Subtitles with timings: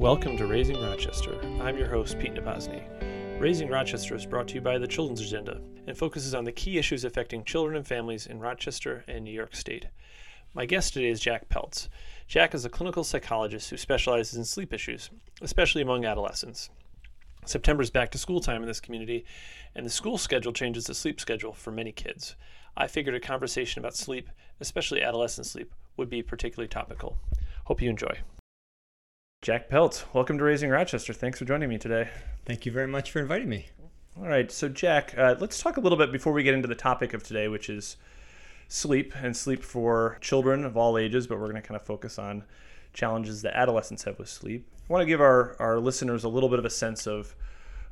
[0.00, 1.38] Welcome to Raising Rochester.
[1.60, 2.82] I'm your host, Pete Nabozny.
[3.38, 6.78] Raising Rochester is brought to you by the Children's Agenda and focuses on the key
[6.78, 9.88] issues affecting children and families in Rochester and New York State.
[10.54, 11.88] My guest today is Jack Peltz.
[12.26, 15.10] Jack is a clinical psychologist who specializes in sleep issues,
[15.42, 16.70] especially among adolescents.
[17.44, 19.26] September is back to school time in this community,
[19.74, 22.36] and the school schedule changes the sleep schedule for many kids.
[22.74, 24.30] I figured a conversation about sleep,
[24.60, 27.18] especially adolescent sleep, would be particularly topical.
[27.66, 28.16] Hope you enjoy.
[29.42, 31.14] Jack Peltz, welcome to Raising Rochester.
[31.14, 32.10] Thanks for joining me today.
[32.44, 33.68] Thank you very much for inviting me.
[34.18, 36.74] All right, so Jack, uh, let's talk a little bit before we get into the
[36.74, 37.96] topic of today, which is
[38.68, 42.18] sleep and sleep for children of all ages, but we're going to kind of focus
[42.18, 42.44] on
[42.92, 44.68] challenges that adolescents have with sleep.
[44.90, 47.34] I want to give our, our listeners a little bit of a sense of,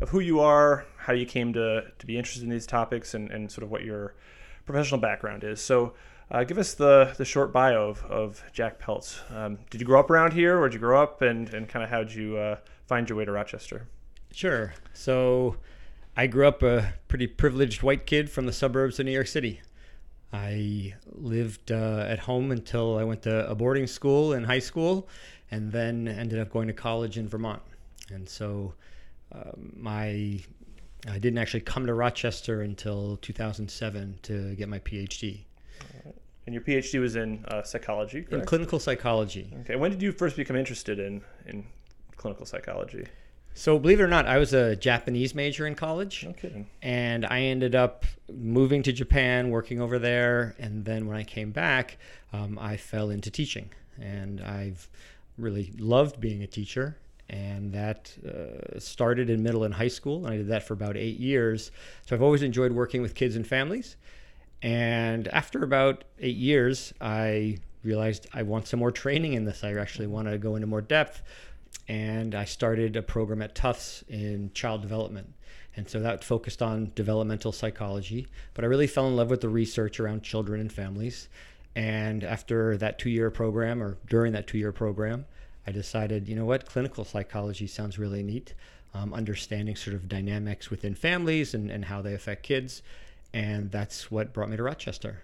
[0.02, 3.30] of who you are, how you came to, to be interested in these topics, and,
[3.30, 4.15] and sort of what your
[4.66, 5.62] professional background is.
[5.62, 5.95] So,
[6.30, 9.20] uh, give us the, the short bio of, of Jack Peltz.
[9.34, 10.59] Um, did you grow up around here?
[10.59, 11.23] Where'd you grow up?
[11.23, 12.56] And, and kind of how did you uh,
[12.87, 13.88] find your way to Rochester?
[14.32, 14.74] Sure.
[14.92, 15.57] So
[16.16, 19.60] I grew up a pretty privileged white kid from the suburbs of New York City.
[20.32, 25.09] I lived uh, at home until I went to a boarding school in high school
[25.51, 27.63] and then ended up going to college in Vermont.
[28.13, 28.74] And so
[29.32, 30.40] um, my
[31.09, 35.45] I didn't actually come to Rochester until 2007 to get my PhD.
[36.49, 38.32] And your PhD was in uh, psychology, correct?
[38.32, 39.52] In clinical psychology.
[39.60, 39.77] Okay.
[39.77, 41.66] When did you first become interested in, in
[42.16, 43.07] clinical psychology?
[43.52, 46.24] So, believe it or not, I was a Japanese major in college.
[46.24, 46.66] No kidding.
[46.80, 50.57] And I ended up moving to Japan, working over there.
[50.59, 51.99] And then when I came back,
[52.32, 53.69] um, I fell into teaching.
[54.01, 54.88] And I've
[55.37, 56.96] really loved being a teacher.
[57.29, 60.24] And that uh, started in middle and high school.
[60.24, 61.73] And I did that for about eight years.
[62.07, 63.96] So, I've always enjoyed working with kids and families.
[64.62, 69.62] And after about eight years, I realized I want some more training in this.
[69.62, 71.22] I actually want to go into more depth.
[71.87, 75.32] And I started a program at Tufts in child development.
[75.76, 78.26] And so that focused on developmental psychology.
[78.54, 81.28] But I really fell in love with the research around children and families.
[81.76, 85.24] And after that two year program, or during that two year program,
[85.66, 88.54] I decided, you know what, clinical psychology sounds really neat.
[88.94, 92.82] Um, understanding sort of dynamics within families and, and how they affect kids
[93.33, 95.22] and that's what brought me to Rochester.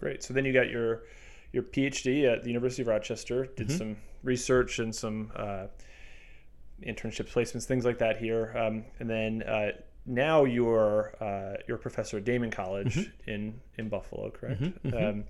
[0.00, 0.22] Great.
[0.22, 1.02] So then you got your
[1.52, 3.76] your PhD at the University of Rochester, did mm-hmm.
[3.76, 5.66] some research and some uh,
[6.86, 9.72] internship placements, things like that here, um, and then uh,
[10.06, 13.30] now you're uh, you're a professor at Daemen College mm-hmm.
[13.30, 14.60] in in Buffalo, correct?
[14.60, 14.88] Mm-hmm.
[14.88, 15.06] mm-hmm.
[15.20, 15.24] Um,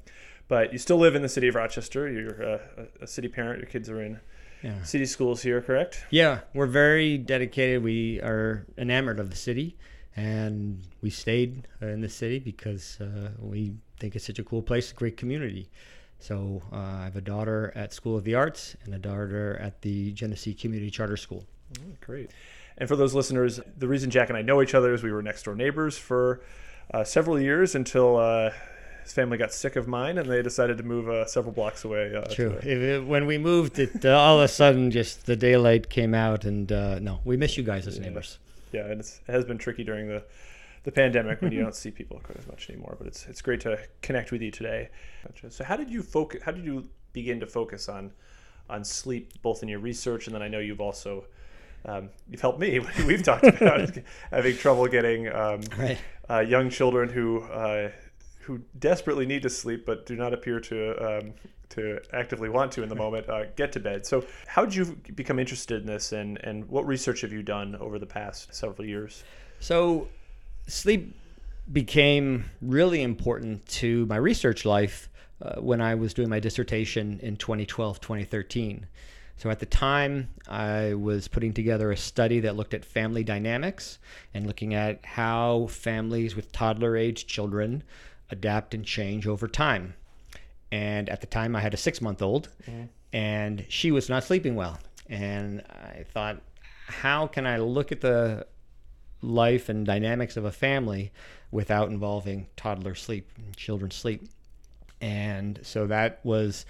[0.48, 2.10] but you still live in the city of Rochester.
[2.10, 2.60] You're a,
[3.02, 3.60] a city parent.
[3.60, 4.20] Your kids are in
[4.62, 4.82] yeah.
[4.82, 6.04] city schools here, correct?
[6.10, 7.82] Yeah, we're very dedicated.
[7.82, 9.78] We are enamored of the city
[10.16, 14.62] and we stayed uh, in the city because uh, we think it's such a cool
[14.62, 15.68] place, a great community.
[16.18, 19.82] So uh, I have a daughter at School of the Arts and a daughter at
[19.82, 21.44] the Genesee Community Charter School.
[21.80, 22.30] Oh, great.
[22.78, 25.22] And for those listeners, the reason Jack and I know each other is we were
[25.22, 26.42] next door neighbors for
[26.92, 28.50] uh, several years until uh,
[29.02, 32.14] his family got sick of mine and they decided to move uh, several blocks away.
[32.14, 32.52] Uh, True.
[32.62, 36.44] It, when we moved, it uh, all of a sudden just the daylight came out,
[36.44, 39.84] and uh, no, we miss you guys as neighbors yeah, and it has been tricky
[39.84, 40.24] during the
[40.84, 42.96] the pandemic when you don't see people quite as much anymore.
[42.98, 44.88] But it's it's great to connect with you today.
[45.48, 46.42] So how did you focus?
[46.42, 48.12] How did you begin to focus on
[48.68, 51.24] on sleep, both in your research and then I know you've also
[51.84, 52.80] um, you've helped me.
[53.06, 53.90] We've talked about
[54.30, 55.98] having trouble getting um, right.
[56.30, 57.90] uh, young children who uh,
[58.40, 61.34] who desperately need to sleep but do not appear to um,
[61.72, 64.06] to actively want to in the moment uh, get to bed.
[64.06, 67.76] So, how did you become interested in this, and and what research have you done
[67.76, 69.24] over the past several years?
[69.60, 70.08] So,
[70.66, 71.16] sleep
[71.72, 75.08] became really important to my research life
[75.40, 78.86] uh, when I was doing my dissertation in 2012, 2013.
[79.36, 83.98] So at the time, I was putting together a study that looked at family dynamics
[84.34, 87.82] and looking at how families with toddler age children
[88.30, 89.94] adapt and change over time.
[90.72, 92.86] And at the time, I had a six month old, mm-hmm.
[93.12, 94.78] and she was not sleeping well.
[95.08, 96.40] And I thought,
[96.86, 98.46] how can I look at the
[99.20, 101.12] life and dynamics of a family
[101.50, 104.26] without involving toddler sleep, children's sleep?
[105.02, 106.64] And so that was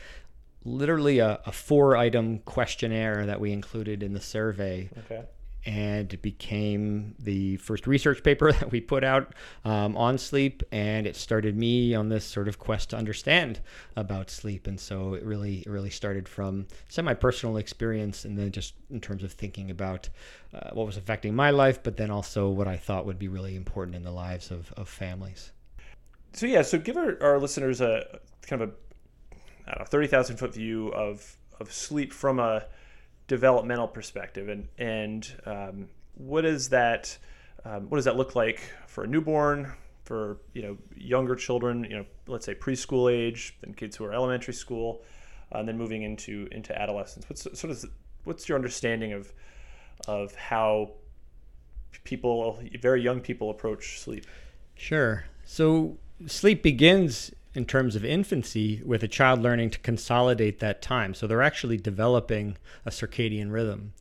[0.65, 4.91] literally a, a four item questionnaire that we included in the survey.
[5.05, 5.23] Okay
[5.65, 11.17] and became the first research paper that we put out um, on sleep and it
[11.17, 13.61] started me on this sort of quest to understand
[13.97, 14.67] about sleep.
[14.67, 19.23] And so it really it really started from semi-personal experience and then just in terms
[19.23, 20.09] of thinking about
[20.55, 23.57] uh, what was affecting my life but then also what i thought would be really
[23.57, 25.53] important in the lives of, of families.
[26.33, 28.73] So yeah so give our, our listeners a kind of
[29.67, 32.67] a 30,000 foot view of of sleep from a
[33.27, 37.17] developmental perspective, and and um, what is that?
[37.65, 39.73] Um, what does that look like for a newborn?
[40.05, 44.13] For you know younger children, you know, let's say preschool age, then kids who are
[44.13, 45.03] elementary school,
[45.55, 47.29] uh, and then moving into into adolescence.
[47.29, 47.85] What's sort of
[48.25, 49.33] what's your understanding of
[50.09, 50.93] of how
[52.05, 54.27] people, very young people, approach sleep?
[54.75, 55.25] Sure.
[55.45, 61.15] So sleep begins in terms of infancy with a child learning to consolidate that time.
[61.15, 62.57] So they're actually developing
[62.87, 63.93] a circadian rhythm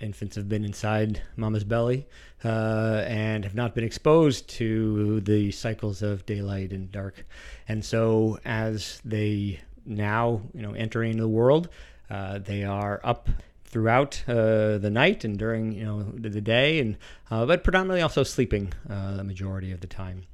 [0.00, 2.06] infants have been inside mama's belly
[2.44, 7.26] uh, and have not been exposed to the cycles of daylight and dark.
[7.66, 11.68] And so as they now, you know, entering the world,
[12.10, 13.28] uh, they are up
[13.64, 16.96] throughout uh, the night and during, you know, the, day, and
[17.30, 20.24] uh, but predominantly also sleeping uh, the majority of the time.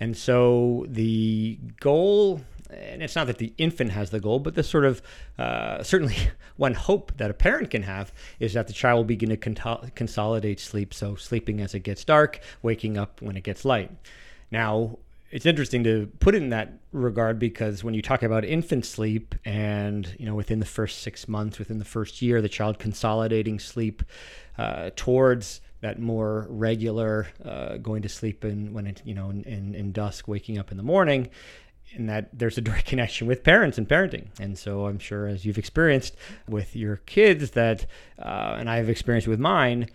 [0.00, 2.40] And so the goal
[2.72, 5.02] and it's not that the infant has the goal, but the sort of
[5.38, 6.16] uh, certainly
[6.56, 9.90] one hope that a parent can have is that the child will begin to con-
[9.94, 10.94] consolidate sleep.
[10.94, 13.90] So sleeping as it gets dark, waking up when it gets light.
[14.50, 14.98] Now,
[15.30, 19.34] it's interesting to put it in that regard because when you talk about infant sleep
[19.44, 23.60] and you know within the first six months within the first year the child consolidating
[23.60, 24.02] sleep
[24.58, 29.42] uh, towards that more regular uh, going to sleep in when it you know in,
[29.44, 31.28] in, in dusk waking up in the morning
[31.94, 34.26] and that there's a direct connection with parents and parenting.
[34.38, 36.16] And so I'm sure as you've experienced
[36.48, 37.86] with your kids that,
[38.18, 39.88] uh, and I've experienced with mine,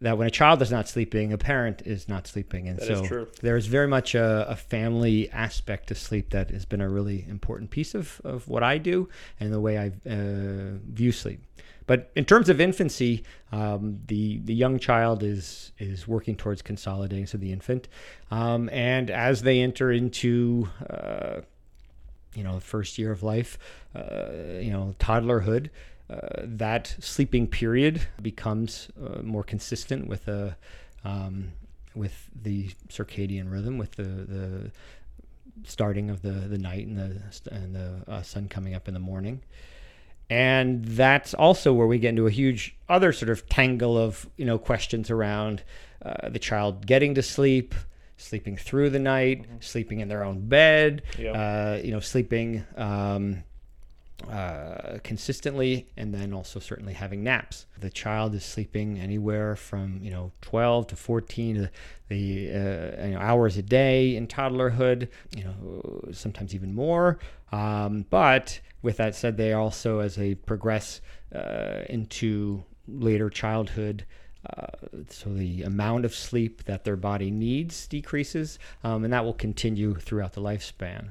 [0.00, 2.68] that when a child is not sleeping, a parent is not sleeping.
[2.68, 6.82] And that so there's very much a, a, family aspect to sleep that has been
[6.82, 9.08] a really important piece of, of what I do
[9.40, 11.40] and the way I uh, view sleep.
[11.86, 13.22] But in terms of infancy,
[13.52, 17.88] um, the the young child is is working towards consolidating, so the infant,
[18.30, 21.40] um, and as they enter into uh,
[22.34, 23.58] you know the first year of life,
[23.94, 25.70] uh, you know toddlerhood,
[26.10, 30.56] uh, that sleeping period becomes uh, more consistent with a
[31.04, 31.52] um,
[31.94, 34.70] with the circadian rhythm, with the the
[35.62, 39.00] starting of the the night and the and the uh, sun coming up in the
[39.00, 39.40] morning
[40.28, 44.44] and that's also where we get into a huge other sort of tangle of you
[44.44, 45.62] know questions around
[46.04, 47.74] uh, the child getting to sleep
[48.16, 49.56] sleeping through the night mm-hmm.
[49.60, 51.34] sleeping in their own bed yep.
[51.36, 53.42] uh, you know sleeping um,
[54.30, 60.10] uh, consistently and then also certainly having naps the child is sleeping anywhere from you
[60.10, 61.70] know 12 to 14 to
[62.08, 67.18] the uh, you know, hours a day in toddlerhood you know sometimes even more
[67.52, 71.00] um, but with that said they also as they progress
[71.34, 74.04] uh, into later childhood
[74.54, 74.66] uh,
[75.08, 79.94] so the amount of sleep that their body needs decreases, um, and that will continue
[79.94, 81.08] throughout the lifespan.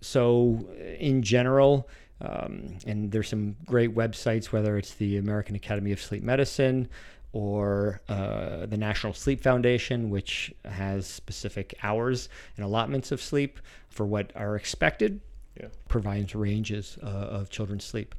[0.00, 0.68] So,
[0.98, 1.88] in general,
[2.20, 6.88] um, and there's some great websites, whether it's the American Academy of Sleep Medicine
[7.32, 14.06] or uh, the National Sleep Foundation, which has specific hours and allotments of sleep for
[14.06, 15.20] what are expected,
[15.58, 15.68] yeah.
[15.88, 18.14] provides ranges uh, of children's sleep.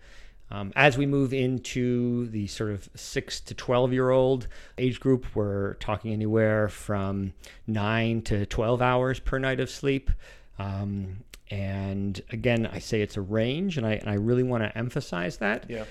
[0.51, 4.47] Um, as we move into the sort of six to 12 year old
[4.77, 7.33] age group, we're talking anywhere from
[7.68, 10.09] nine to 12 hours per night of sleep.
[10.57, 14.77] Um, and again, I say it's a range, and I, and I really want to
[14.77, 15.86] emphasize that yeah.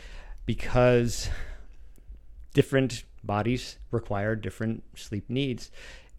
[0.46, 1.28] because
[2.54, 5.70] different bodies require different sleep needs.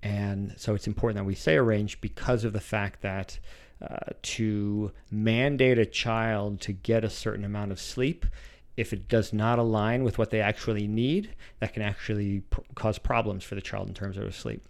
[0.02, 3.40] And so it's important that we say a range because of the fact that
[3.82, 8.26] uh, to mandate a child to get a certain amount of sleep,
[8.78, 12.98] if it does not align with what they actually need, that can actually pr- cause
[12.98, 14.64] problems for the child in terms of sleep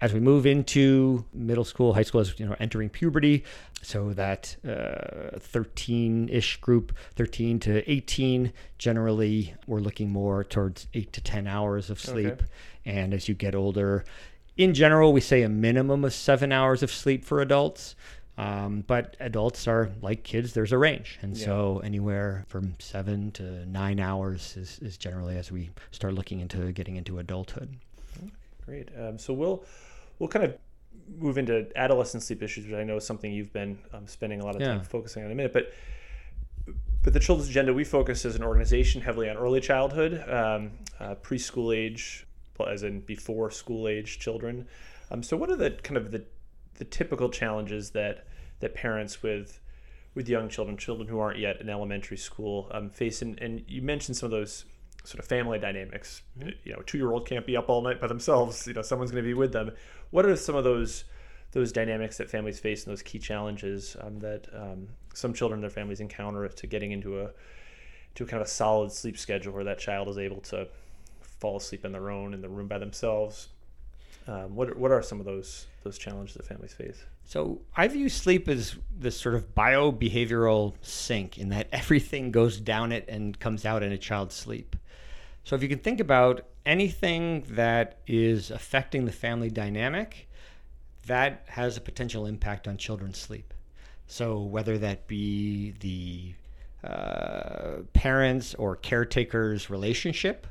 [0.00, 3.44] as we move into middle school, high school, as you know, entering puberty,
[3.82, 11.20] so that 13-ish uh, group, 13 to 18, generally we're looking more towards eight to
[11.20, 12.26] 10 hours of sleep.
[12.26, 12.44] Okay.
[12.84, 14.04] And as you get older,
[14.56, 17.94] in general, we say a minimum of seven hours of sleep for adults.
[18.38, 21.18] Um, but adults are like kids, there's a range.
[21.22, 21.46] And yeah.
[21.46, 26.70] so anywhere from seven to nine hours is, is generally as we start looking into
[26.72, 27.76] getting into adulthood.
[28.66, 28.88] Great.
[28.98, 29.64] Um, so we'll
[30.18, 30.58] we'll kind of
[31.18, 34.44] move into adolescent sleep issues, which I know is something you've been um, spending a
[34.44, 35.52] lot of time focusing on in a minute.
[35.52, 35.72] But
[37.02, 41.14] but the Children's Agenda, we focus as an organization heavily on early childhood, um, uh,
[41.22, 42.26] preschool age,
[42.68, 44.66] as in before school age children.
[45.12, 46.24] Um, so, what are the kind of the
[46.78, 48.26] the typical challenges that
[48.60, 49.60] that parents with
[50.14, 53.20] with young children, children who aren't yet in elementary school, um, face?
[53.20, 54.64] And, and you mentioned some of those
[55.04, 56.22] sort of family dynamics.
[56.38, 56.48] Mm-hmm.
[56.64, 58.66] You know, a two year old can't be up all night by themselves.
[58.66, 59.72] You know, someone's going to be with them.
[60.10, 61.04] What are some of those
[61.52, 65.62] those dynamics that families face and those key challenges um, that um, some children and
[65.62, 67.30] their families encounter to getting into a
[68.14, 70.66] to kind of a solid sleep schedule where that child is able to
[71.38, 73.48] fall asleep on their own in the room by themselves.
[74.28, 77.04] Um, what what are some of those those challenges that families face?
[77.24, 82.58] So I view sleep as this sort of bio behavioral sink in that everything goes
[82.60, 84.76] down it and comes out in a child's sleep.
[85.44, 90.28] So if you can think about anything that is affecting the family dynamic,
[91.06, 93.54] that has a potential impact on children's sleep.
[94.08, 96.34] So whether that be the
[96.86, 100.46] uh, parents or caretakers relationship,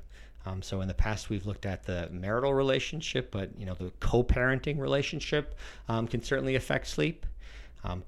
[0.45, 3.91] um, so in the past, we've looked at the marital relationship, but you know the
[3.99, 5.55] co-parenting relationship
[5.89, 7.25] um, can certainly affect sleep.
[7.83, 8.03] Um,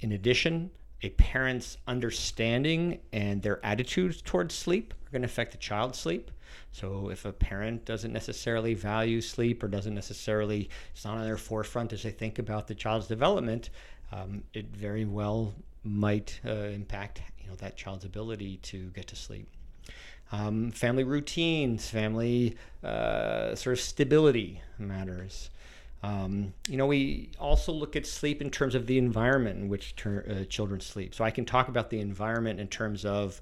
[0.00, 0.70] in addition,
[1.02, 6.30] a parent's understanding and their attitudes towards sleep are going to affect the child's sleep.
[6.72, 11.36] So if a parent doesn't necessarily value sleep or doesn't necessarily, it's not on their
[11.36, 13.70] forefront as they think about the child's development,
[14.12, 15.54] um, it very well
[15.84, 19.48] might uh, impact you know that child's ability to get to sleep
[20.32, 25.50] um, family routines, family uh, sort of stability matters.
[26.02, 29.96] Um, you know, we also look at sleep in terms of the environment in which
[29.96, 31.14] ter- uh, children sleep.
[31.14, 33.40] So I can talk about the environment in terms of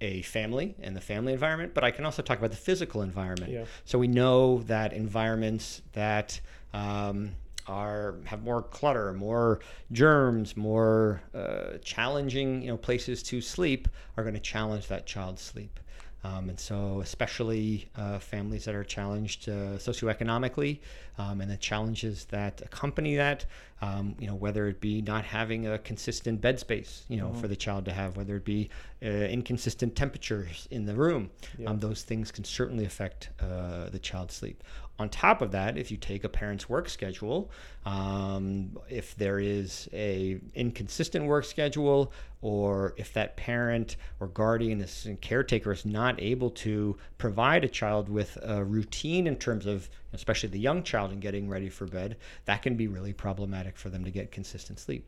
[0.00, 3.52] a family and the family environment, but I can also talk about the physical environment.
[3.52, 3.64] Yeah.
[3.84, 6.40] So we know that environments that
[6.72, 7.32] um,
[7.66, 9.60] are have more clutter, more
[9.92, 15.42] germs, more uh, challenging, you know, places to sleep are going to challenge that child's
[15.42, 15.78] sleep.
[16.24, 20.80] Um, and so, especially uh, families that are challenged uh, socioeconomically,
[21.16, 23.46] um, and the challenges that accompany that,
[23.80, 27.40] um, you know, whether it be not having a consistent bed space, you know, mm-hmm.
[27.40, 28.70] for the child to have, whether it be
[29.02, 31.70] uh, inconsistent temperatures in the room, yeah.
[31.70, 34.64] Um, those things can certainly affect uh, the child's sleep.
[35.00, 37.52] On top of that, if you take a parent's work schedule,
[37.86, 45.06] um, if there is a inconsistent work schedule, or if that parent or guardian is,
[45.06, 49.88] and caretaker is not able to provide a child with a routine in terms of,
[50.12, 53.88] especially the young child, in getting ready for bed, that can be really problematic for
[53.90, 55.04] them to get consistent sleep.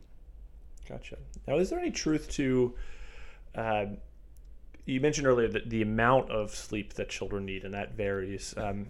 [0.87, 1.17] Gotcha.
[1.47, 2.73] Now, is there any truth to?
[3.55, 3.85] Uh,
[4.85, 8.53] you mentioned earlier that the amount of sleep that children need, and that varies.
[8.57, 8.87] Um,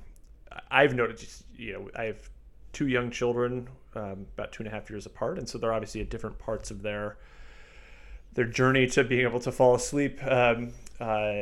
[0.70, 2.30] I've noticed, you know, I have
[2.74, 6.02] two young children, um, about two and a half years apart, and so they're obviously
[6.02, 7.18] at different parts of their
[8.34, 10.24] their journey to being able to fall asleep.
[10.24, 11.42] Um, uh,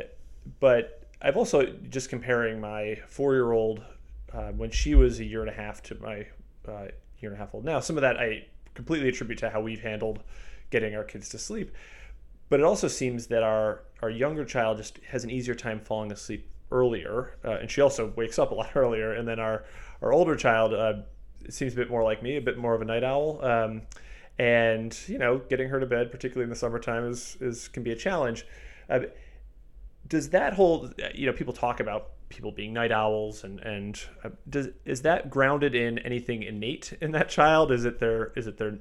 [0.59, 3.83] but I've also just comparing my four year old
[4.33, 6.27] uh, when she was a year and a half to my
[6.67, 6.87] uh,
[7.19, 7.79] year and a half old now.
[7.79, 10.23] Some of that I completely attribute to how we've handled
[10.69, 11.71] getting our kids to sleep.
[12.49, 16.11] But it also seems that our our younger child just has an easier time falling
[16.11, 19.13] asleep earlier, uh, and she also wakes up a lot earlier.
[19.13, 19.65] And then our
[20.01, 20.93] our older child uh,
[21.49, 23.43] seems a bit more like me, a bit more of a night owl.
[23.43, 23.83] Um,
[24.37, 27.91] and you know, getting her to bed, particularly in the summertime, is is can be
[27.91, 28.45] a challenge.
[28.89, 29.01] Uh,
[30.07, 34.29] does that whole you know people talk about people being night owls and and uh,
[34.49, 37.71] does is that grounded in anything innate in that child?
[37.71, 38.77] Is it their is it their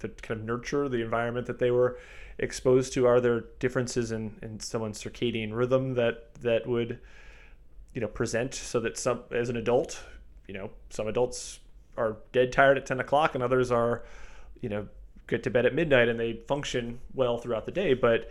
[0.00, 1.98] the kind of nurture the environment that they were
[2.38, 3.06] exposed to?
[3.06, 7.00] Are there differences in in someone's circadian rhythm that that would
[7.94, 10.02] you know present so that some as an adult
[10.46, 11.60] you know some adults
[11.96, 14.02] are dead tired at 10 o'clock and others are
[14.60, 14.86] you know
[15.26, 18.30] get to bed at midnight and they function well throughout the day but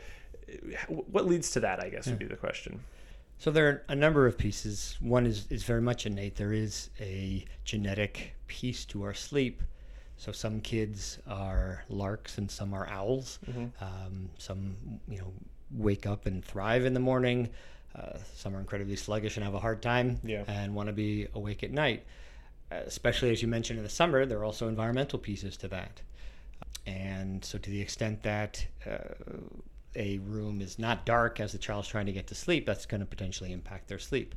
[0.88, 2.80] what leads to that i guess would be the question
[3.40, 6.92] so there are a number of pieces one is, is very much innate there is
[7.00, 9.64] a genetic piece to our sleep
[10.18, 13.66] so some kids are larks and some are owls mm-hmm.
[13.84, 14.76] um, some
[15.08, 15.34] you know
[15.72, 17.50] wake up and thrive in the morning
[17.96, 20.44] uh, some are incredibly sluggish and have a hard time yeah.
[20.48, 22.06] and want to be awake at night.
[22.72, 26.02] Especially as you mentioned in the summer, there are also environmental pieces to that.
[26.86, 28.98] And so, to the extent that uh,
[29.96, 33.02] a room is not dark as the child's trying to get to sleep, that's going
[33.02, 34.36] to potentially impact their sleep.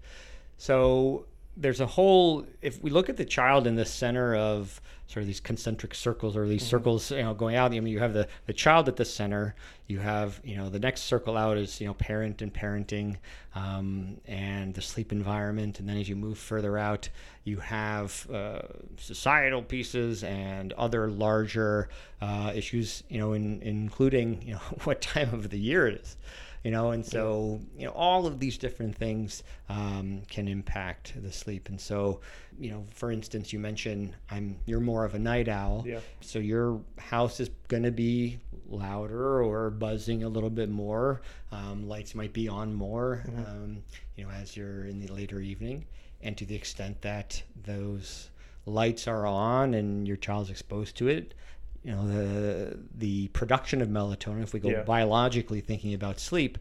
[0.56, 5.22] So, there's a whole if we look at the child in the center of sort
[5.22, 6.70] of these concentric circles or these mm-hmm.
[6.70, 9.54] circles you know going out i mean you have the the child at the center
[9.86, 13.16] you have you know the next circle out is you know parent and parenting
[13.54, 17.10] um, and the sleep environment and then as you move further out
[17.44, 18.62] you have uh,
[18.96, 21.90] societal pieces and other larger
[22.22, 26.16] uh, issues you know in, including you know what time of the year it is
[26.64, 31.32] you know and so you know all of these different things um, can impact the
[31.32, 31.68] sleep.
[31.68, 32.20] And so
[32.58, 35.84] you know for instance you mentioned i'm you're more of a night owl.
[35.86, 36.00] Yeah.
[36.20, 38.38] so your house is going to be
[38.68, 41.22] louder or buzzing a little bit more.
[41.50, 43.40] Um, lights might be on more mm-hmm.
[43.40, 43.82] um,
[44.16, 45.86] you know as you're in the later evening.
[46.24, 48.30] And to the extent that those
[48.64, 51.34] lights are on and your child's exposed to it
[51.84, 54.82] you know the the production of melatonin if we go yeah.
[54.82, 56.58] biologically thinking about sleep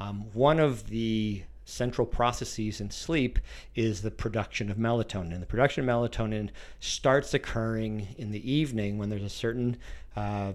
[0.00, 3.38] Um, one of the central processes in sleep
[3.74, 5.32] is the production of melatonin.
[5.32, 6.50] And the production of melatonin
[6.80, 9.76] starts occurring in the evening when there's a certain
[10.16, 10.52] uh,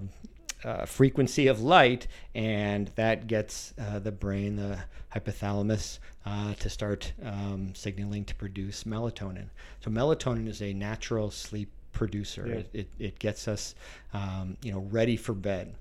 [0.63, 4.77] uh, frequency of light, and that gets uh, the brain, the
[5.15, 9.47] hypothalamus, uh, to start um, signaling to produce melatonin.
[9.79, 12.46] So melatonin is a natural sleep producer.
[12.48, 12.55] Yeah.
[12.55, 13.75] It, it, it gets us,
[14.13, 15.75] um, you know, ready for bed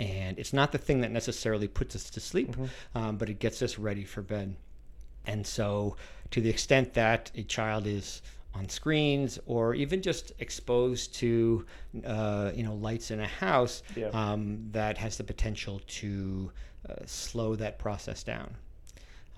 [0.00, 2.98] and it's not the thing that necessarily puts us to sleep, Mm-hmm.
[2.98, 4.54] um, but it gets us ready for bed.
[5.26, 5.96] And so,
[6.30, 8.22] to the extent that a child is
[8.54, 11.66] on screens or even just exposed to,
[12.06, 14.06] uh, you know, lights in a house, Yeah.
[14.08, 16.52] um, that has the potential to
[16.88, 18.54] uh, slow that process down.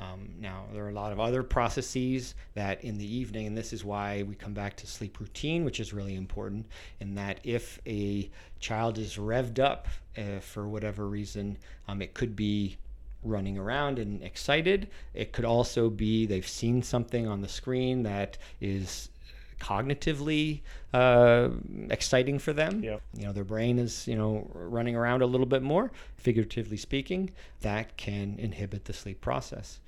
[0.00, 3.72] Um, now, there are a lot of other processes that in the evening, and this
[3.72, 6.66] is why we come back to sleep routine, which is really important,
[7.00, 8.30] in that if a
[8.60, 12.78] child is revved up uh, for whatever reason, um, it could be
[13.22, 14.88] running around and excited.
[15.12, 19.10] It could also be they've seen something on the screen that is
[19.60, 20.62] cognitively
[20.94, 21.50] uh,
[21.90, 22.82] exciting for them.
[22.82, 22.96] Yeah.
[23.14, 27.30] You know, their brain is, you know, running around a little bit more, figuratively speaking.
[27.60, 29.80] That can inhibit the sleep process.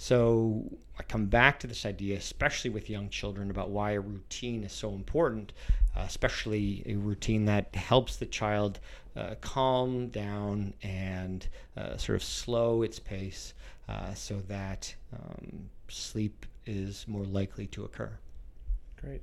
[0.00, 0.64] So
[0.98, 4.72] I come back to this idea, especially with young children, about why a routine is
[4.72, 5.52] so important,
[5.94, 8.80] uh, especially a routine that helps the child
[9.14, 13.52] uh, calm down and uh, sort of slow its pace
[13.90, 18.10] uh, so that um, sleep is more likely to occur.
[19.02, 19.20] Great.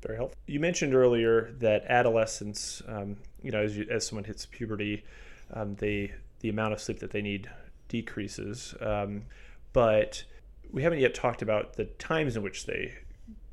[0.00, 0.38] Very helpful.
[0.46, 5.04] You mentioned earlier that adolescents, um, you know, as, you, as someone hits puberty,
[5.52, 7.50] um, they the amount of sleep that they need
[7.88, 8.74] decreases.
[8.80, 9.24] Um,
[9.72, 10.24] but
[10.70, 12.92] we haven't yet talked about the times in which they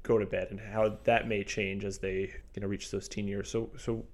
[0.04, 3.28] go to bed and how that may change as they you know reach those teen
[3.28, 3.50] years.
[3.50, 4.06] So so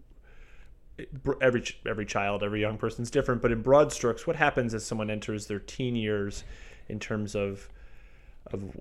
[1.41, 3.41] every every child, every young person's different.
[3.41, 6.43] But in broad strokes, what happens as someone enters their teen years
[6.89, 7.69] in terms of
[8.47, 8.75] of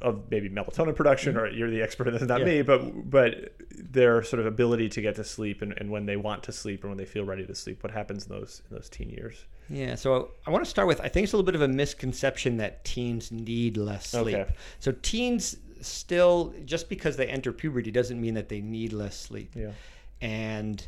[0.00, 2.46] of maybe melatonin production, or you're the expert in this, not Yeah.
[2.46, 6.16] me, but but their sort of ability to get to sleep and, and when they
[6.16, 7.82] want to sleep and when they feel ready to sleep.
[7.82, 9.44] What happens in those in those teen years?
[9.72, 11.68] Yeah, so I want to start with I think it's a little bit of a
[11.68, 14.36] misconception that teens need less sleep.
[14.36, 14.54] Okay.
[14.80, 19.52] So teens still just because they enter puberty doesn't mean that they need less sleep.
[19.54, 19.72] Yeah.
[20.20, 20.86] And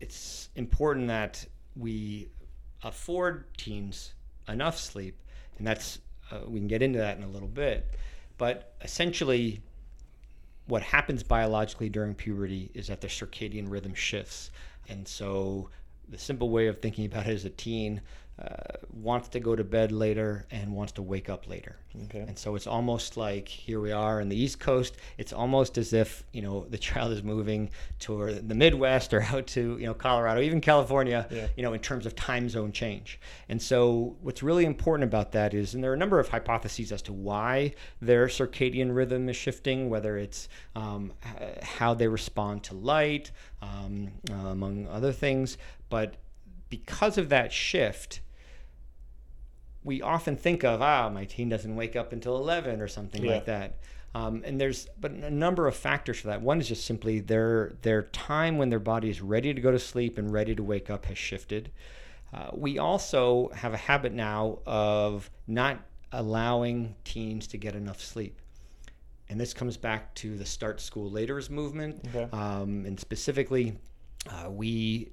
[0.00, 2.28] it's important that we
[2.82, 4.12] afford teens
[4.48, 5.18] enough sleep,
[5.56, 5.98] and that's
[6.30, 7.90] uh, we can get into that in a little bit.
[8.36, 9.62] But essentially,
[10.66, 14.50] what happens biologically during puberty is that their circadian rhythm shifts,
[14.88, 15.70] and so
[16.08, 18.00] the simple way of thinking about it is a teen
[18.36, 18.48] uh,
[18.92, 21.76] wants to go to bed later and wants to wake up later.
[22.04, 22.18] Okay.
[22.20, 24.96] And so it's almost like here we are in the East Coast.
[25.18, 27.70] It's almost as if you know the child is moving
[28.00, 31.28] to the Midwest or out to you know Colorado, even California.
[31.30, 31.46] Yeah.
[31.56, 33.20] You know, in terms of time zone change.
[33.48, 36.90] And so what's really important about that is, and there are a number of hypotheses
[36.90, 41.12] as to why their circadian rhythm is shifting, whether it's um,
[41.62, 43.30] how they respond to light,
[43.62, 45.56] um, uh, among other things.
[45.88, 46.16] But
[46.68, 48.20] because of that shift,
[49.84, 53.32] we often think of ah my teen doesn't wake up until 11 or something Yeah.
[53.34, 53.78] like that.
[54.16, 56.40] Um, and there's but a number of factors for that.
[56.40, 59.78] One is just simply their their time when their body is ready to go to
[59.78, 61.70] sleep and ready to wake up has shifted.
[62.32, 65.78] Uh, we also have a habit now of not
[66.12, 68.40] allowing teens to get enough sleep.
[69.28, 72.06] And this comes back to the start school later's movement.
[72.14, 72.28] Okay.
[72.36, 73.78] um, and specifically
[74.30, 75.10] uh, we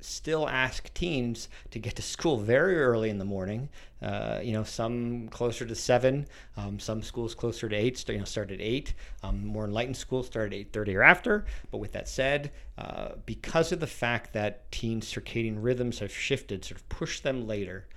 [0.00, 3.68] still ask teens to get to school very early in the morning.
[4.00, 8.08] Uh, you know, some closer to seven, um, some schools closer to eight.
[8.08, 8.94] You know, start at eight.
[9.22, 11.46] Um, more enlightened schools start at eight thirty or after.
[11.70, 16.64] But with that said, uh, because of the fact that teens' circadian rhythms have shifted,
[16.64, 17.88] sort of push them later.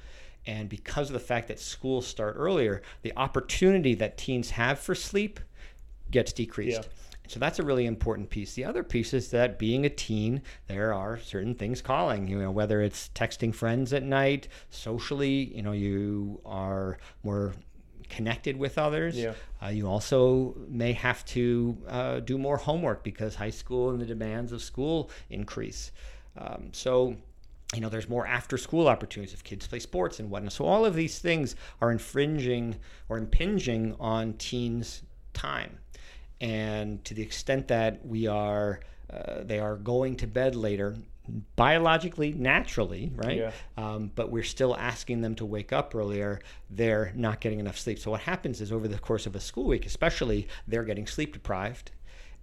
[0.47, 4.95] And because of the fact that schools start earlier, the opportunity that teens have for
[4.95, 5.39] sleep
[6.09, 6.81] gets decreased.
[6.81, 7.10] Yeah.
[7.31, 8.55] So that's a really important piece.
[8.55, 12.27] The other piece is that being a teen, there are certain things calling.
[12.27, 17.53] You know, whether it's texting friends at night, socially, you know, you are more
[18.09, 19.17] connected with others.
[19.17, 19.31] Yeah.
[19.63, 24.05] Uh, you also may have to uh, do more homework because high school and the
[24.05, 25.93] demands of school increase.
[26.37, 27.15] Um, so,
[27.73, 30.51] you know, there's more after school opportunities if kids play sports and whatnot.
[30.51, 32.75] So, all of these things are infringing
[33.07, 35.77] or impinging on teens' time.
[36.41, 40.97] And to the extent that we are, uh, they are going to bed later,
[41.55, 43.37] biologically, naturally, right?
[43.37, 43.51] Yeah.
[43.77, 46.41] Um, but we're still asking them to wake up earlier.
[46.69, 47.99] They're not getting enough sleep.
[47.99, 51.33] So what happens is over the course of a school week, especially, they're getting sleep
[51.33, 51.91] deprived,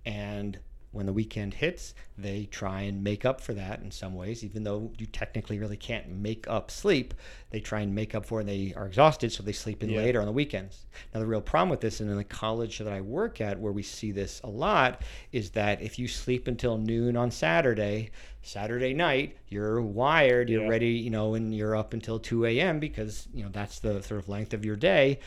[0.06, 0.58] and
[0.90, 4.64] when the weekend hits, they try and make up for that in some ways, even
[4.64, 7.12] though you technically really can't make up sleep.
[7.50, 9.90] They try and make up for it and they are exhausted, so they sleep in
[9.90, 9.98] Yeah.
[9.98, 10.86] later on the weekends.
[11.12, 13.72] Now, the real problem with this, and in the college that I work at, where
[13.72, 18.10] we see this a lot, is that if you sleep until noon on Saturday,
[18.42, 20.68] Saturday night, you're wired, you're Yeah.
[20.68, 22.80] ready, you know, and you're up until 2 a.m.
[22.80, 25.18] because, you know, that's the sort of length of your day.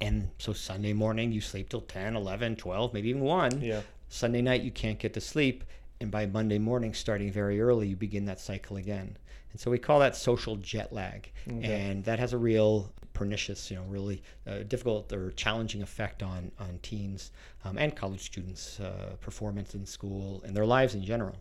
[0.00, 3.60] And so Sunday morning, you sleep till 10, 11, 12, maybe even 1.
[3.62, 3.80] Yeah.
[4.08, 5.64] Sunday night you can't get to sleep,
[6.00, 9.16] and by Monday morning, starting very early, you begin that cycle again.
[9.52, 11.30] And so we call that social jet lag,
[11.62, 16.50] and that has a real pernicious, you know, really uh, difficult or challenging effect on
[16.58, 17.30] on teens
[17.64, 21.36] um, and college students' uh, performance in school and their lives in general.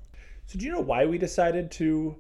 [0.46, 2.16] So do you know why we decided to,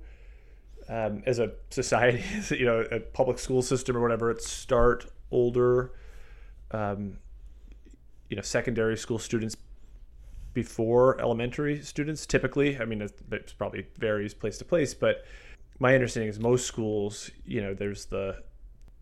[0.89, 5.91] um, as a society, you know, a public school system or whatever, start older,
[6.71, 7.17] um,
[8.29, 9.55] you know, secondary school students
[10.53, 12.25] before elementary students?
[12.25, 15.25] Typically, I mean, it, it probably varies place to place, but
[15.79, 18.43] my understanding is most schools, you know, there's the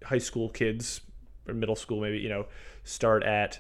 [0.04, 1.02] high school kids
[1.48, 2.46] or middle school, maybe, you know,
[2.84, 3.60] start at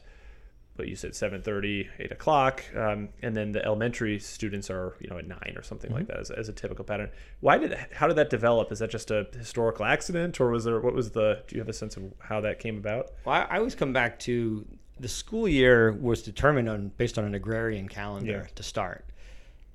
[0.81, 5.17] but you said 7.30 8 o'clock um, and then the elementary students are you know
[5.17, 7.09] at 9 or something like that as, as a typical pattern.
[7.39, 8.71] Why did how did that develop?
[8.71, 11.69] Is that just a historical accident or was there what was the do you have
[11.69, 13.11] a sense of how that came about?
[13.25, 14.65] Well, I, I always come back to
[15.01, 18.53] the school year was determined on based on an agrarian calendar Yeah.
[18.55, 19.03] to start.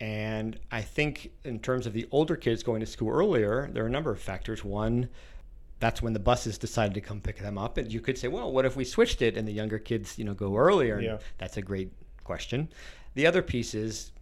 [0.01, 3.87] And I think in terms of the older kids going to school earlier, there are
[3.89, 4.63] a number of factors.
[4.65, 5.09] One,
[5.81, 7.77] that's when the buses decided to come pick them up.
[7.77, 10.25] And you could say, well, what if we switched it and the younger kids, you
[10.25, 11.01] know, go earlier?
[11.01, 11.19] Yeah.
[11.39, 11.93] That's a great
[12.25, 12.69] question.
[13.15, 14.13] The other piece is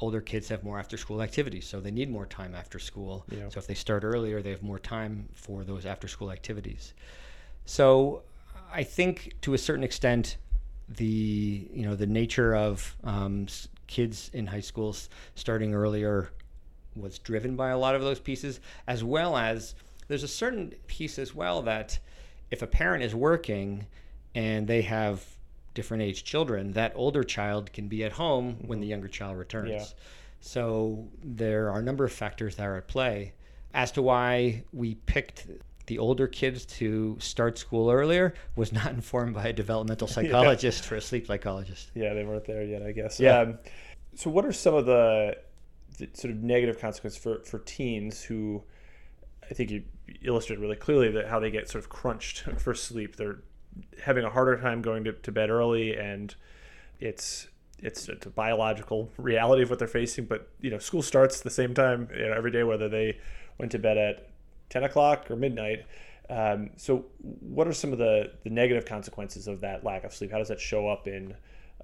[0.00, 3.24] older kids have more after school activities, so they need more time after school.
[3.30, 3.48] Yeah.
[3.48, 6.92] So if they start earlier, they have more time for those after school activities.
[7.64, 8.22] So
[8.72, 10.36] I think to a certain extent,
[10.96, 13.46] the you know the nature of um,
[13.86, 16.30] kids in high schools starting earlier
[16.96, 19.74] was driven by a lot of those pieces, as well as
[20.08, 21.98] there's a certain piece as well that
[22.50, 23.86] if a parent is working
[24.34, 25.24] and they have
[25.74, 29.70] different age children, that older child can be at home when the younger child returns.
[29.70, 29.84] Yeah.
[30.40, 33.32] So there are a number of factors that are at play
[33.72, 35.46] as to why we picked
[35.92, 40.96] the older kids to start school earlier was not informed by a developmental psychologist or
[40.96, 41.90] a sleep psychologist.
[41.94, 43.40] yeah they weren't there yet i guess Yeah.
[43.40, 43.58] um,
[44.14, 45.36] so what are some of the,
[45.98, 48.62] the sort of negative consequences for, for teens who
[49.50, 49.82] i think you
[50.22, 53.40] illustrated really clearly that how they get sort of crunched for sleep they're
[54.02, 56.34] having a harder time going to, to bed early and
[57.00, 57.48] it's
[57.80, 61.74] it's a biological reality of what they're facing but you know school starts the same
[61.74, 63.18] time you know, every day whether they
[63.58, 64.31] went to bed at
[64.72, 65.84] 10 o'clock or midnight.
[66.30, 70.32] Um, so what are some of the, the negative consequences of that lack of sleep?
[70.32, 71.34] How does that show up in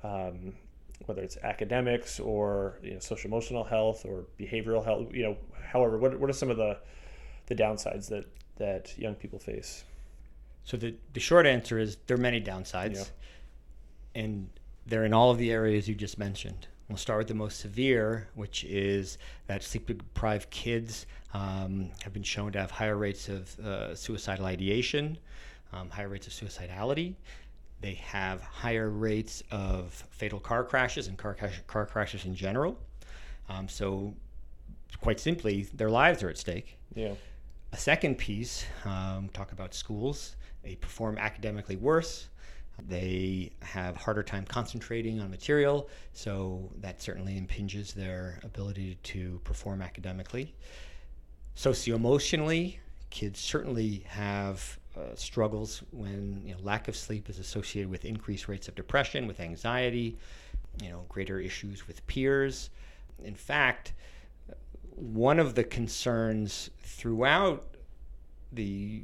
[0.03, 0.55] um,
[1.05, 5.13] whether it's academics or you know, social emotional health or behavioral health?
[5.13, 5.37] You know
[5.71, 6.79] however what, what are some of the
[7.47, 8.25] the downsides that
[8.57, 9.85] that young people face?
[10.65, 14.23] So the, the short answer is there are many downsides, Yeah.
[14.23, 14.51] and
[14.87, 16.69] they're in all of the areas you just mentioned.
[16.89, 22.23] We'll start with the most severe, which is that sleep deprived kids um, have been
[22.23, 25.19] shown to have higher rates of uh, suicidal ideation,
[25.73, 27.15] um, higher rates of suicidality.
[27.81, 32.79] They have higher rates of fatal car crashes and car, crash, car crashes in general.
[33.49, 34.15] Um, so,
[35.01, 36.79] quite simply, their lives are at stake.
[36.95, 37.13] yeah
[37.73, 40.37] A second piece, um, talk about schools.
[40.63, 42.29] They perform academically worse.
[42.87, 49.83] They have harder time concentrating on material, so that certainly impinges their ability to perform
[49.83, 50.55] academically.
[51.59, 52.77] Socioemotionally,
[53.11, 58.47] kids certainly have uh, struggles when you know, lack of sleep is associated with increased
[58.47, 60.17] rates of depression, with anxiety,
[60.81, 62.71] you know, greater issues with peers.
[63.25, 63.93] In fact,
[64.95, 67.67] one of the concerns throughout
[68.53, 69.03] the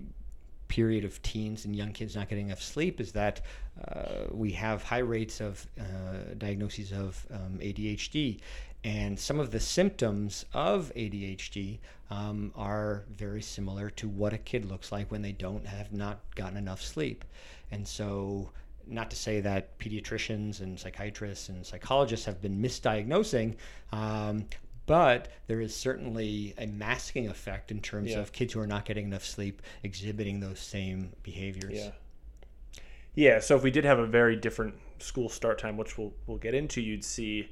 [0.68, 3.40] period of teens and young kids not getting enough sleep is that
[3.88, 8.38] uh, we have high rates of uh, diagnoses of um, ADHD.
[8.84, 11.78] And some of the symptoms of ADHD
[12.10, 16.20] um, are very similar to what a kid looks like when they don't have not
[16.34, 17.24] gotten enough sleep.
[17.70, 18.50] And so,
[18.86, 23.56] not to say that pediatricians and psychiatrists and psychologists have been misdiagnosing,
[23.90, 24.44] um,
[24.84, 28.18] but there is certainly a masking effect in terms Yeah.
[28.18, 31.72] of kids who are not getting enough sleep exhibiting those same behaviors.
[31.72, 31.90] Yeah.
[33.14, 33.40] Yeah.
[33.40, 36.52] So if we did have a very different school start time, which we'll we'll get
[36.52, 37.48] into, you'd see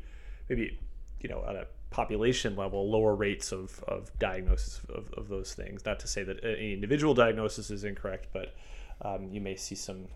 [0.51, 0.79] maybe
[1.22, 5.85] you know at a population level lower rates of, of diagnosis of, of those things.
[5.85, 8.54] Not to say that any individual diagnosis is incorrect, but
[9.02, 10.06] um, you may see some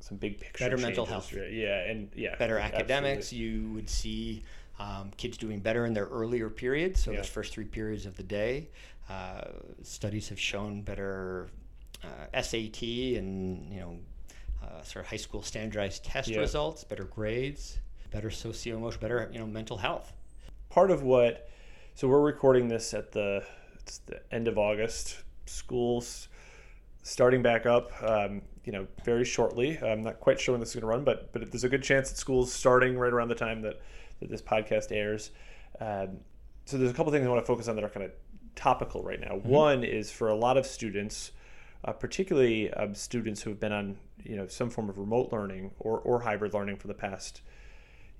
[0.00, 1.32] some big picture Better mental health.
[1.32, 2.80] Yeah, and yeah, better absolutely.
[2.80, 3.32] academics.
[3.32, 4.42] You would see
[4.78, 7.18] um, kids doing better in their earlier periods, so Yeah.
[7.18, 8.68] those first three periods of the day.
[9.08, 9.42] Uh,
[9.82, 11.48] studies have shown better
[12.02, 13.98] uh, SAT and you know
[14.62, 16.38] uh, sort of high school standardized test Yeah.
[16.40, 17.78] results, better grades,
[18.10, 20.12] better socio emotional, better you know mental health.
[20.70, 21.50] Part of what
[21.94, 23.44] so we're recording this at the
[23.80, 25.18] it's the end of august.
[25.46, 26.28] Schools
[27.02, 29.78] starting back up um, you know very shortly.
[29.78, 31.82] I'm not quite sure when this is going to run but but there's a good
[31.82, 33.80] chance that school's starting right around the time that,
[34.20, 35.30] that this podcast airs.
[35.80, 36.18] Um,
[36.64, 38.12] so there's a couple things i want to focus on that are kind of
[38.54, 39.36] topical right now.
[39.36, 41.32] One is for a lot of students
[41.84, 45.70] uh, particularly um, students who have been on you know some form of remote learning
[45.78, 47.40] or, or hybrid learning for the past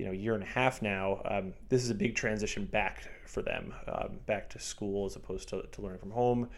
[0.01, 3.43] you know year and a half now um, this is a big transition back for
[3.43, 6.49] them um, back to school as opposed to, to learning from home.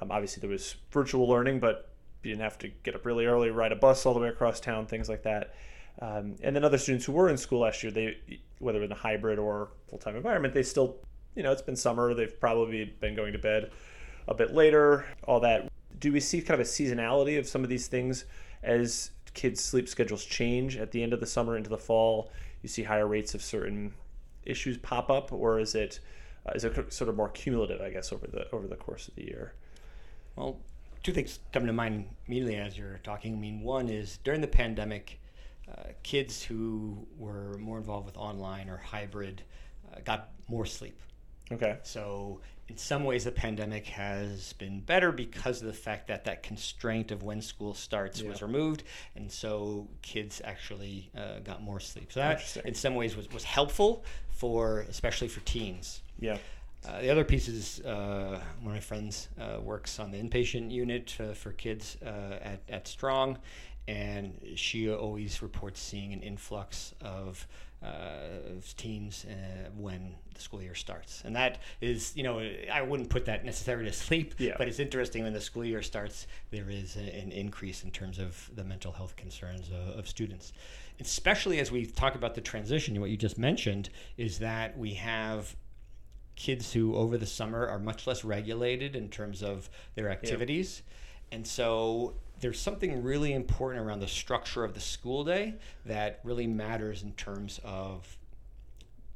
[0.00, 1.90] Um, obviously there was virtual learning but
[2.22, 4.60] you didn't have to get up really early ride a bus all the way across
[4.60, 5.54] town things like that.
[6.00, 8.16] Um, and then other students who were in school last year they
[8.60, 10.96] whether in a hybrid or full-time environment they still
[11.34, 13.72] you know it's been summer they've probably been going to bed
[14.26, 15.70] a bit later all that.
[15.98, 18.24] Do we see kind of a seasonality of some of these things
[18.62, 22.32] as kids sleep schedules change at the end of the summer into the fall
[22.66, 23.94] you see higher rates of certain
[24.44, 26.00] issues pop up or is it
[26.46, 29.14] uh, is it sort of more cumulative i guess over the over the course of
[29.14, 29.54] the year
[30.36, 30.60] Well,
[31.02, 33.34] two things come to mind immediately as you're talking.
[33.34, 35.20] I mean, one is during the pandemic,
[35.70, 39.42] uh, kids who were more involved with online or hybrid
[39.92, 41.00] uh, got more sleep.
[41.52, 46.24] Okay So, in some ways, the pandemic has been better because of the fact that
[46.24, 48.82] that constraint of when school starts was removed,
[49.14, 52.10] and so kids actually uh, got more sleep.
[52.12, 56.02] So that, in some ways, was, was helpful for especially for teens.
[56.18, 56.38] yeah
[56.86, 60.70] Uh, the other piece is uh, one of my friends uh, works on the inpatient
[60.70, 63.38] unit uh, for kids uh, at, at Strong,
[63.88, 67.46] and she always reports seeing an influx of,
[67.82, 71.22] uh, of teens uh, when the school year starts.
[71.24, 72.40] And that is, you know,
[72.72, 74.54] I wouldn't put that necessarily to sleep, Yeah.
[74.58, 78.18] but it's interesting when the school year starts, there is a, an increase in terms
[78.18, 80.52] of the mental health concerns of, of students.
[81.00, 85.54] Especially as we talk about the transition, what you just mentioned is that we have
[86.34, 90.82] kids who over the summer are much less regulated in terms of their activities.
[91.32, 96.46] And so there's something really important around the structure of the school day that really
[96.46, 98.16] matters in terms of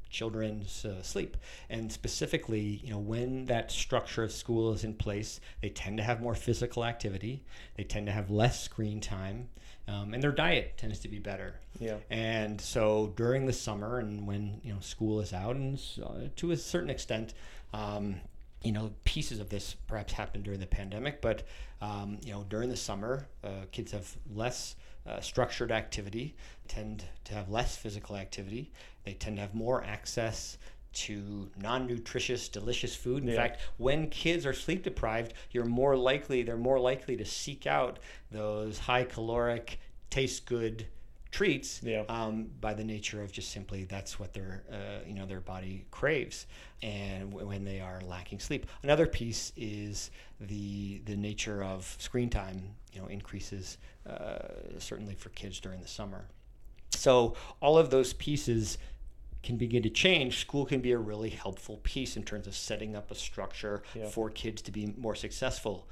[0.09, 1.37] children's uh, sleep.
[1.69, 6.03] And specifically you know when that structure of school is in place they tend to
[6.03, 7.43] have more physical activity.
[7.77, 9.49] They tend to have less screen time
[9.87, 11.55] um, and their diet tends to be better.
[11.79, 11.97] Yeah.
[12.09, 16.51] And so during the summer and when you know school is out, and uh, to
[16.51, 17.33] a certain extent,
[17.73, 18.15] um,
[18.63, 21.43] you know pieces of this perhaps happened during the pandemic, but
[21.81, 24.75] um, you know during the summer, uh, kids have less
[25.07, 26.35] uh, structured activity,
[26.67, 28.71] tend to have less physical activity.
[29.03, 30.57] They tend to have more access
[30.93, 33.35] to non-nutritious delicious food in Yeah.
[33.37, 37.97] fact when kids are sleep deprived you're more likely they're more likely to seek out
[38.29, 40.85] those high caloric taste good
[41.31, 42.03] treats Yeah.
[42.09, 45.85] um, by the nature of just simply that's what their uh, you know their body
[45.89, 46.45] craves
[46.83, 52.29] and w- when they are lacking sleep another piece is the the nature of screen
[52.29, 53.77] time you know increases
[54.09, 54.39] uh,
[54.77, 56.25] certainly for kids during the summer
[56.89, 58.77] so all of those pieces
[59.43, 62.95] can begin to change, school can be a really helpful piece in terms of setting
[62.95, 64.07] up a structure Yeah.
[64.07, 65.87] for kids to be more successful.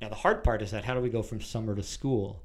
[0.00, 2.42] Now, the hard part is that how do we go from summer to school?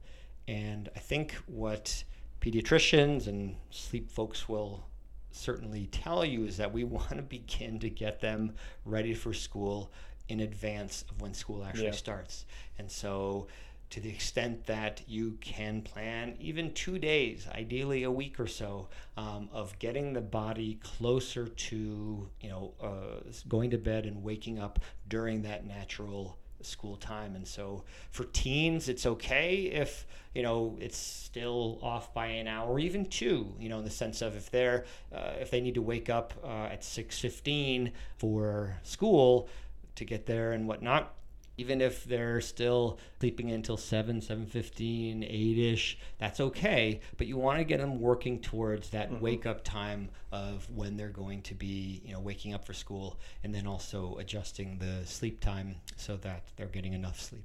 [0.50, 2.04] And I think what
[2.42, 4.86] pediatricians and sleep folks will
[5.32, 8.54] certainly tell you is that we want to begin to get them
[8.86, 9.92] ready for school
[10.28, 11.92] in advance of when school actually Yeah.
[11.92, 12.46] starts.
[12.78, 13.48] And so,
[13.90, 18.88] to the extent that you can plan even two days, ideally a week or so,
[19.18, 24.60] um, of getting the body closer to you know uh, going to bed and waking
[24.60, 27.36] up during that natural school time.
[27.36, 32.70] And so for teens it's okay if you know it's still off by an hour
[32.70, 35.76] or even two you know in the sense of if they're uh, if they need
[35.76, 39.50] to wake up uh, at 6.15 for school
[39.96, 41.14] to get there and whatnot
[41.60, 47.02] even if they're still sleeping until 7 7.15 8ish that's okay.
[47.18, 49.22] But you want to get them working towards that mm-hmm.
[49.22, 53.20] wake up time of when they're going to be you know waking up for school
[53.44, 57.44] and then also adjusting the sleep time so that they're getting enough sleep.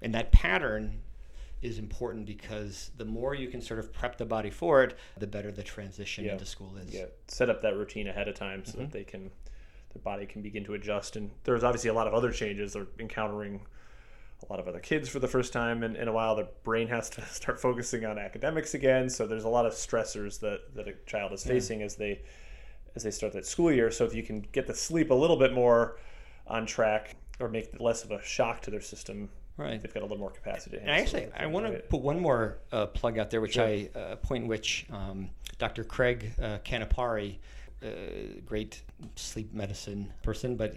[0.00, 1.02] And that pattern
[1.60, 5.26] is important because the more you can sort of prep the body for it the
[5.26, 6.32] better the transition Yeah.
[6.32, 6.94] into school is.
[6.94, 7.06] Yeah.
[7.26, 8.92] Set up that routine ahead of time so that mm-hmm.
[8.92, 9.30] they can
[9.92, 12.86] the body can begin to adjust and there's obviously a lot of other changes they're
[12.98, 13.60] encountering
[14.42, 16.36] a lot of other kids for the first time in, in a while.
[16.36, 19.08] The brain has to start focusing on academics again.
[19.08, 21.86] So there's a lot of stressors that, that a child is facing yeah.
[21.86, 22.22] as they
[22.96, 23.90] as they start that school year.
[23.90, 25.98] So if you can get the sleep a little bit more
[26.46, 29.80] on track or make less of a shock to their system, right?
[29.80, 30.78] They've got a little more capacity.
[30.78, 33.66] And actually, I want to put one more uh, plug out there, which sure.
[33.66, 35.84] I uh, point which um, Dr.
[35.84, 37.36] Craig uh, Canapari,
[37.84, 38.82] uh, great
[39.16, 40.76] sleep medicine person, but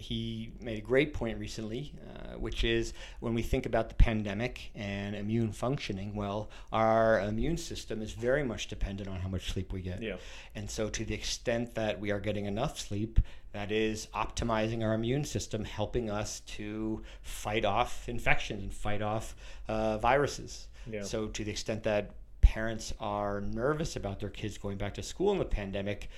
[0.00, 4.70] he made a great point recently, uh, which is when we think about the pandemic
[4.74, 9.72] and immune functioning, well, our immune system is very much dependent on how much sleep
[9.72, 10.02] we get.
[10.02, 10.16] Yeah.
[10.54, 13.20] And so, to the extent that we are getting enough sleep,
[13.52, 19.36] that is optimizing our immune system, helping us to fight off infections and fight off
[19.68, 20.68] uh, viruses.
[20.90, 21.02] Yeah.
[21.02, 25.30] So, to the extent that parents are nervous about their kids going back to school
[25.32, 26.08] in the pandemic,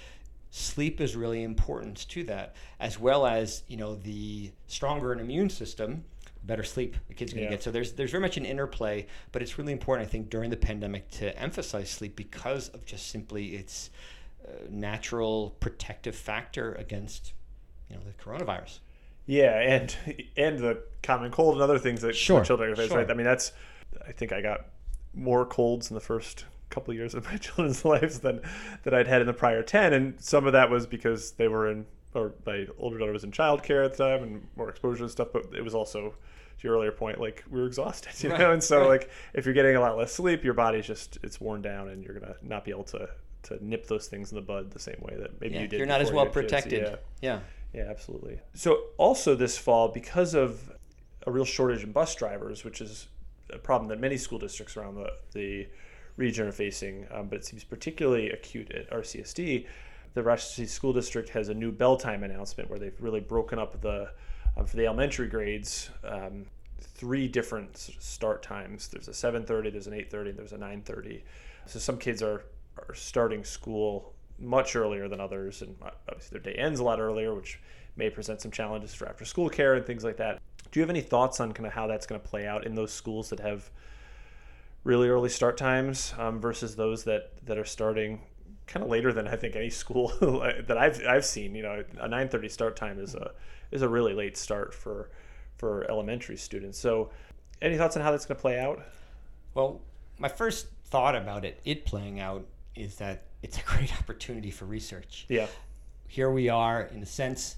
[0.52, 5.50] sleep is really important to that, as well as you know the stronger an immune
[5.50, 6.04] system,
[6.44, 7.56] better sleep the kid's going to yeah.
[7.56, 7.62] get.
[7.62, 10.56] So there's there's very much an interplay, but it's really important, I think, during the
[10.56, 13.90] pandemic to emphasize sleep because of just simply its
[14.46, 17.32] uh, natural protective factor against
[17.88, 18.80] you know the coronavirus.
[19.26, 19.96] Yeah, and
[20.36, 22.44] and the common cold and other things that sure.
[22.44, 22.88] children face.
[22.88, 22.98] Sure.
[22.98, 23.10] Right.
[23.10, 23.52] I mean, that's
[24.06, 24.66] I think I got
[25.14, 28.40] more colds in the first couple of years of my children's lives than
[28.82, 31.70] that I'd had in the prior 10 and some of that was because they were
[31.70, 35.11] in or my older daughter was in childcare at the time and more exposure and
[35.11, 36.14] stuff but it was also
[36.58, 38.40] to your earlier point like we were exhausted you right.
[38.40, 38.88] know and so right.
[38.88, 42.02] like if you're getting a lot less sleep your body's just it's worn down and
[42.04, 43.08] you're gonna not be able to
[43.42, 45.78] to nip those things in the bud the same way that maybe yeah, you did
[45.78, 46.96] you're not as well protected yeah.
[47.20, 47.40] yeah
[47.72, 50.70] yeah absolutely so also this fall because of
[51.26, 53.08] a real shortage in bus drivers which is
[53.52, 55.66] a problem that many school districts around the the
[56.16, 59.66] region are facing, um, but it seems particularly acute at RCSD.
[60.14, 63.81] The Rochester School District has a new bell time announcement where they've really broken up
[63.81, 64.11] the
[64.57, 66.44] um, for the elementary grades um,
[66.81, 68.88] three different start times.
[68.88, 71.22] There's a 7:30, there's an 8:30, there's a 9:30.
[71.66, 72.44] So some kids are
[72.88, 75.77] are starting school much earlier than others, and
[76.09, 77.61] obviously their day ends a lot earlier, which
[77.96, 80.40] may present some challenges for after school care and things like that.
[80.70, 82.75] Do you have any thoughts on kind of how that's going to play out in
[82.75, 83.70] those schools that have
[84.85, 88.21] really early start times um, versus those that that are starting
[88.66, 91.55] kind of later than I think any school that I've I've seen.
[91.55, 93.33] You know, a 9:30 start time is a
[93.71, 95.11] is a really late start for
[95.57, 96.79] for elementary students.
[96.79, 97.11] So,
[97.61, 98.83] any thoughts on how that's going to play out?
[99.55, 99.81] Well,
[100.18, 104.64] my first thought about it, it playing out, is that it's a great opportunity for
[104.64, 105.27] research.
[105.29, 105.47] Yeah.
[106.09, 107.57] Here we are, in a sense,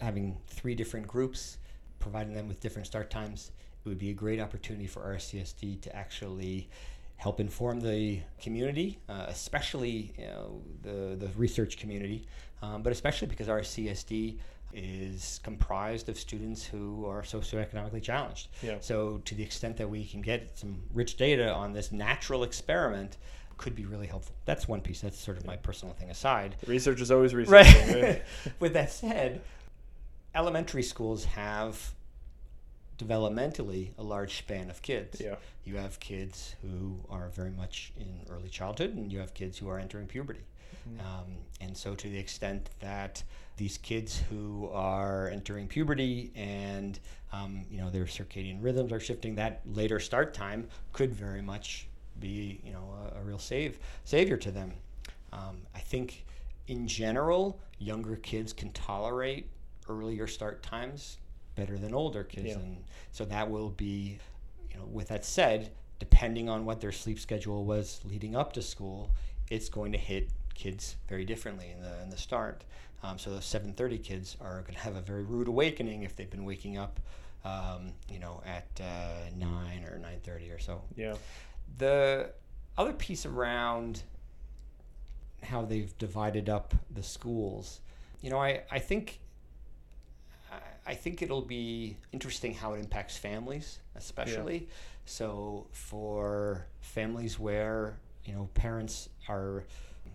[0.00, 1.58] having three different groups,
[2.00, 3.52] providing them with different start times
[3.84, 6.68] it would be a great opportunity for RCSD to actually
[7.16, 12.26] help inform the community, uh, especially you know, the, the research community,
[12.62, 14.38] um, but especially because RCSD
[14.72, 18.48] is comprised of students who are socioeconomically challenged.
[18.62, 18.78] Yeah.
[18.80, 23.16] So, to the extent that we can get some rich data on this natural experiment,
[23.56, 24.34] could be really helpful.
[24.46, 25.00] That's one piece.
[25.00, 26.56] That's sort of my personal thing aside.
[26.66, 27.52] Research is always research.
[27.52, 28.22] Right.
[28.60, 29.42] With that said,
[30.34, 31.94] elementary schools have
[32.98, 35.20] developmentally a large span of kids.
[35.20, 35.36] Yeah.
[35.64, 39.68] You have kids who are very much in early childhood, and you have kids who
[39.68, 40.44] are entering puberty.
[40.88, 41.00] Mm-hmm.
[41.00, 43.22] Um, and so, to the extent that
[43.56, 46.98] these kids who are entering puberty and
[47.32, 51.88] um, you know their circadian rhythms are shifting, that later start time could very much
[52.20, 54.72] be you know a, a real save savior to them.
[55.32, 56.24] Um, I think
[56.68, 59.48] in general, younger kids can tolerate
[59.88, 61.18] earlier start times
[61.54, 62.54] better than older kids, yeah.
[62.54, 64.18] and so that will be,
[64.70, 64.84] you know.
[64.86, 69.10] With that said, depending on what their sleep schedule was leading up to school,
[69.50, 72.64] it's going to hit kids very differently in the in the start.
[73.02, 76.30] Um, so those 7:30 kids are going to have a very rude awakening if they've
[76.30, 77.00] been waking up,
[77.44, 80.82] um, you know, at uh, nine or 9:30 or so.
[80.96, 81.14] Yeah.
[81.78, 82.30] The
[82.78, 84.02] other piece around
[85.42, 87.80] how they've divided up the schools,
[88.22, 89.20] you know, I I think
[90.86, 94.58] I think it'll be interesting how it impacts families, especially.
[94.58, 94.74] Yeah.
[95.06, 99.64] So for families where you know parents are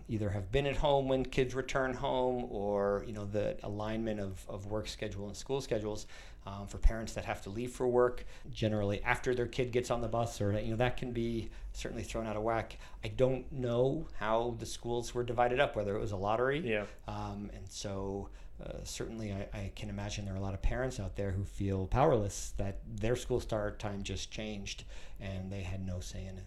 [0.08, 4.44] either have been at home when kids return home or you know the alignment of,
[4.48, 6.06] of work schedule and school schedules
[6.46, 10.00] um, for parents that have to leave for work generally after their kid gets on
[10.00, 13.50] the bus or you know that can be certainly thrown out of whack i don't
[13.52, 17.68] know how the schools were divided up whether it was a lottery yeah um, and
[17.68, 18.28] so
[18.64, 21.44] uh, certainly I, I, can imagine there are a lot of parents out there who
[21.44, 24.84] feel powerless that their school start time just changed
[25.20, 26.44] and they had no say in it.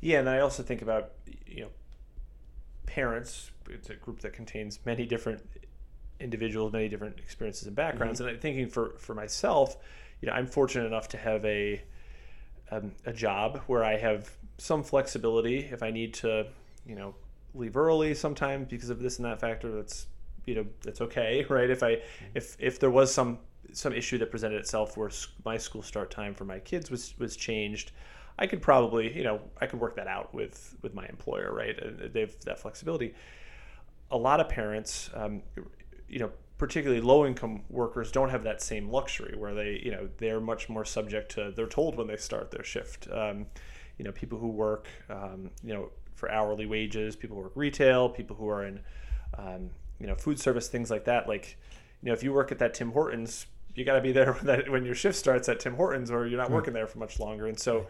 [0.00, 1.12] Yeah, and I also think about
[1.46, 1.70] you know
[2.86, 3.50] parents.
[3.68, 5.42] It's a group that contains many different
[6.20, 8.20] individuals, many different experiences and backgrounds.
[8.20, 8.28] Mm-hmm.
[8.28, 9.76] And I'm thinking for for myself,
[10.20, 11.82] you know, I'm fortunate enough to have a
[12.70, 16.46] um, a job where I have some flexibility if I need to,
[16.86, 17.14] you know,
[17.54, 19.70] leave early sometimes because of this and that factor.
[19.70, 20.06] That's
[20.48, 21.70] you know that's okay, right?
[21.70, 21.98] If I
[22.34, 23.38] if if there was some
[23.72, 25.10] some issue that presented itself where
[25.44, 27.92] my school start time for my kids was was changed,
[28.38, 31.78] I could probably you know I could work that out with with my employer, right?
[31.78, 33.14] And They have that flexibility.
[34.10, 35.42] A lot of parents, um,
[36.08, 40.08] you know, particularly low income workers don't have that same luxury where they you know
[40.18, 43.46] they're much more subject to they're told when they start their shift um,
[43.96, 48.08] you know people who work um, you know for hourly wages people who work retail
[48.08, 48.80] people who are in
[49.38, 49.70] um,
[50.00, 51.56] you know food service things like that like
[52.02, 54.46] you know if you work at that tim hortons you got to be there when,
[54.46, 57.20] that, when your shift starts at tim hortons or you're not working there for much
[57.20, 57.46] longer.
[57.46, 57.86] And so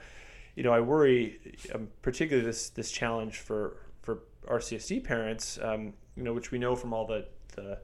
[0.54, 1.38] you know i worry
[1.74, 6.74] um, particularly this this challenge for for rcsd parents um, you know which we know
[6.74, 7.78] from all the the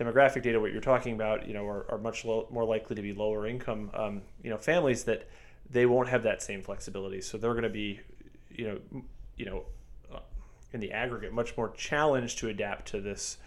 [0.00, 3.02] demographic data, what you're talking about, you know, are, are much low, more likely to
[3.02, 5.28] be lower income, um, you know, families that
[5.68, 7.20] they won't have that same flexibility.
[7.20, 8.00] So they're going to be,
[8.50, 9.02] you know,
[9.36, 9.64] you know,
[10.72, 13.38] in the aggregate, much more challenged to adapt to this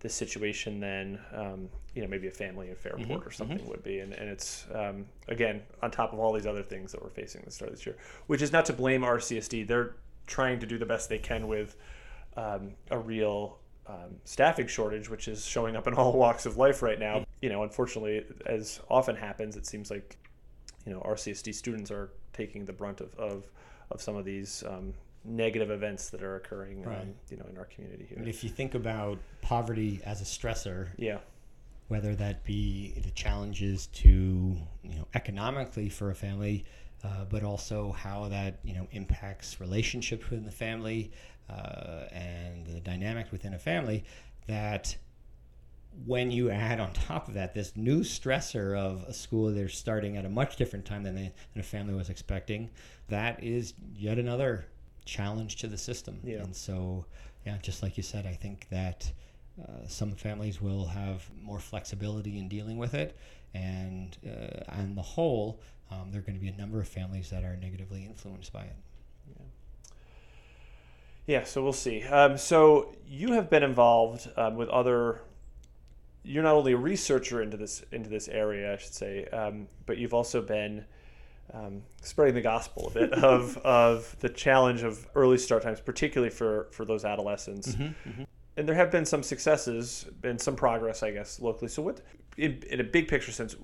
[0.00, 3.68] this situation than um, you know maybe a family in Fairport mm-hmm, or something mm-hmm.
[3.68, 4.00] would be.
[4.00, 7.40] And, and it's um, again on top of all these other things that we're facing
[7.40, 7.96] at the start of this year,
[8.26, 9.66] which is not to blame RCSD.
[9.66, 9.94] They're
[10.26, 11.76] trying to do the best they can with
[12.36, 16.82] um, a real um, staffing shortage, which is showing up in all walks of life
[16.82, 17.26] right now.
[17.42, 20.16] You know, unfortunately, as often happens, it seems like
[20.86, 23.44] you know RCSD students are taking the brunt of of,
[23.90, 24.94] of some of these um,
[25.24, 27.00] negative events that are occurring, um, right.
[27.02, 28.18] um, you know, in our community here.
[28.18, 31.18] And if you think about poverty as a stressor, yeah,
[31.88, 34.08] whether that be the challenges to
[34.82, 36.64] you know economically for a family.
[37.02, 41.10] Uh, but also how that you know impacts relationships within the family,
[41.48, 44.04] uh, and the dynamics within a family
[44.46, 44.94] that
[46.06, 50.16] when you add on top of that this new stressor of a school they're starting
[50.16, 52.70] at a much different time than, they, than a family was expecting,
[53.08, 54.66] that is yet another
[55.04, 56.20] challenge to the system.
[56.22, 56.38] Yeah.
[56.38, 57.06] And so,
[57.46, 59.10] yeah, just like you said, I think that
[59.60, 63.16] uh, some families will have more flexibility in dealing with it.
[63.54, 67.30] And uh, on the whole, um, there are going to be a number of families
[67.30, 68.76] that are negatively influenced by it.
[69.28, 69.44] Yeah,
[71.26, 72.04] Yeah, so we'll see.
[72.04, 75.20] Um, so you have been involved um, with other.
[76.22, 79.96] You're not only a researcher into this into this area, I should say, um, but
[79.96, 80.84] you've also been
[81.54, 86.30] um, spreading the gospel a bit of of the challenge of early start times, particularly
[86.30, 87.68] for for those adolescents.
[87.68, 88.22] Mm-hmm, mm-hmm.
[88.56, 91.68] And there have been some successes, and some progress, I guess, locally.
[91.68, 92.00] So, what,
[92.36, 93.56] in, in a big picture sense,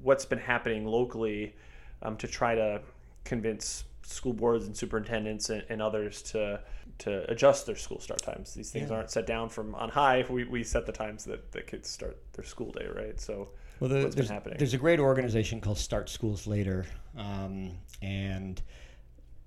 [0.00, 1.54] what's been happening locally
[2.02, 2.80] um, to try to
[3.24, 6.60] convince school boards and superintendents and, and, others to
[6.98, 8.54] to adjust their school start times.
[8.54, 8.96] These things yeah.
[8.96, 10.24] aren't set down from on high.
[10.30, 13.20] We, we set the times that, the kids start their school day, right?
[13.20, 13.48] So
[13.80, 14.58] well, the, what's been happening?
[14.58, 17.72] There's a great organization called Start Schools Later, um,
[18.02, 18.60] and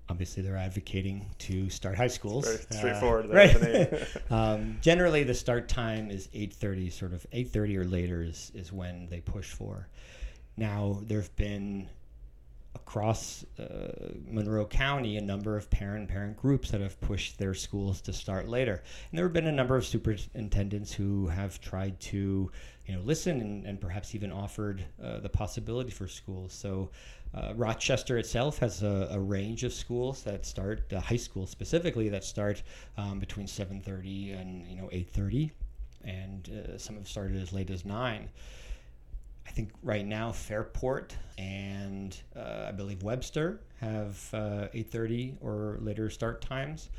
[0.08, 2.44] obviously they're advocating to start high schools.
[2.44, 4.08] Very uh, straightforward, uh, right?
[4.30, 6.92] um, generally, the start time is 8:30.
[6.92, 9.88] Sort of 8:30 or later is is when they push for.
[10.56, 11.88] Now there have been
[12.74, 18.00] across uh, Monroe County a number of parent parent groups that have pushed their schools
[18.02, 18.82] to start later.
[19.10, 22.50] And there have been a number of superintendents who have tried to,
[22.90, 26.52] you know, listen and, and perhaps even offered uh, the possibility for schools.
[26.52, 26.90] So
[27.32, 32.08] uh, Rochester itself has a, a, range of schools that start, uh, high schools specifically,
[32.08, 32.64] that start
[32.98, 35.52] um, between 7.30 and, you know, 8.30.
[36.02, 38.28] And uh, some have started as late as 9.
[39.46, 46.08] I think right now Fairport and uh, I believe Webster have uh, 8:30 or later
[46.08, 46.90] start times.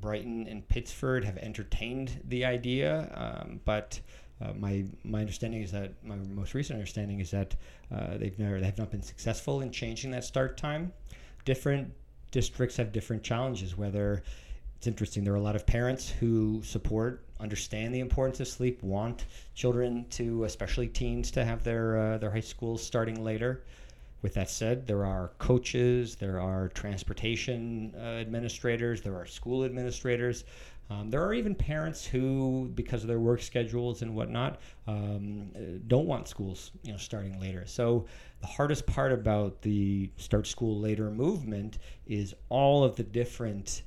[0.00, 4.00] Brighton and Pittsford have entertained the idea, um, but
[4.42, 7.54] uh, my my understanding is that my most recent understanding is that
[7.94, 10.92] uh, they've never they have not been successful in changing that start time.
[11.44, 11.92] Different
[12.30, 13.76] districts have different challenges.
[13.76, 14.22] Whether
[14.76, 18.82] it's interesting, there are a lot of parents who support understand the importance of sleep,
[18.82, 19.24] want
[19.54, 23.62] children to, especially teens, to have their uh, their high schools starting later.
[24.22, 30.44] With that said, there are coaches, there are transportation uh, administrators, there are school administrators.
[30.90, 35.52] Um, there are even parents who, because of their work schedules and whatnot, um,
[35.86, 37.64] don't want schools, you know, starting later.
[37.66, 38.06] So
[38.40, 43.82] the hardest part about the start school later movement is all of the different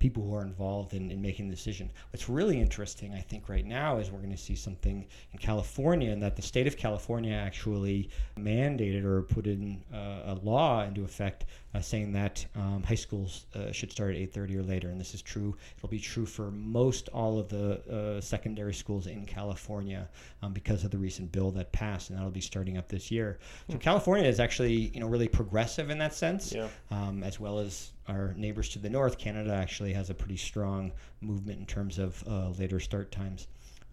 [0.00, 1.90] people who are involved in, in making the decision.
[2.12, 6.10] What's really interesting, I think, right now is we're going to see something in California,
[6.10, 11.04] and that the state of California actually mandated or put in uh, a law into
[11.04, 14.88] effect uh, saying that um, high schools uh, should start at 8:30 or later.
[14.90, 15.56] And this is true.
[15.76, 20.08] It'll be true for most all of the uh, secondary schools in California
[20.42, 23.38] um, because of the recent bill that passed, and that'll be starting up this year.
[23.70, 26.68] So California is actually, you know, really progressive in that sense, Yeah.
[26.90, 29.18] um, as well as our neighbors to the north.
[29.18, 33.48] Canada actually has a pretty strong movement in terms of uh, later start times.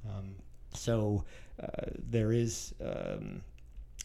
[0.07, 0.35] Um,
[0.73, 1.23] so
[1.61, 1.67] uh,
[2.09, 3.41] there is um,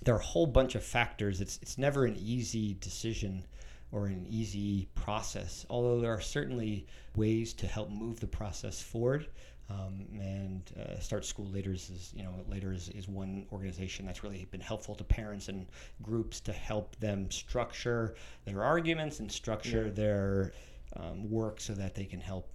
[0.03, 1.41] there are a whole bunch of factors.
[1.41, 3.45] It's it's never an easy decision
[3.93, 5.65] or an easy process.
[5.71, 9.27] Although there are certainly ways to help move the process forward.
[9.69, 14.23] Um, and uh, Start School Later is, you know, Later is, is one organization that's
[14.23, 15.67] really been helpful to parents and
[16.03, 18.15] groups to help them structure
[18.45, 19.93] their arguments and structure Yeah.
[19.93, 20.53] their
[20.95, 22.49] um, work so that they can help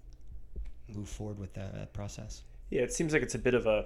[0.88, 2.44] move forward with that, that process.
[2.70, 3.86] Yeah, it seems like it's a bit of a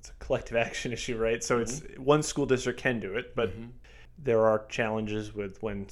[0.00, 1.42] it's a collective action issue, right?
[1.44, 3.52] So it's one school district can do it, but
[4.18, 5.86] there are challenges with when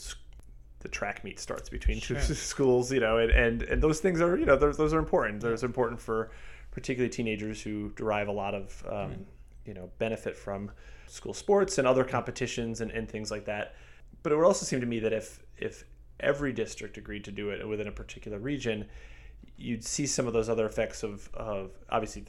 [0.81, 2.35] the track meet starts between two Sure.
[2.35, 5.41] schools, you know, and, and and those things are you know those those are important.
[5.41, 6.31] Those are important for
[6.73, 9.27] particularly teenagers who derive a lot of um,
[9.65, 10.73] you know benefit from
[11.07, 13.77] school sports and other competitions and, and things like that.
[14.23, 15.85] But it would also seem to me that if if
[16.19, 18.87] every district agreed to do it within a particular region,
[19.57, 22.25] you'd see some of those other effects of, of obviously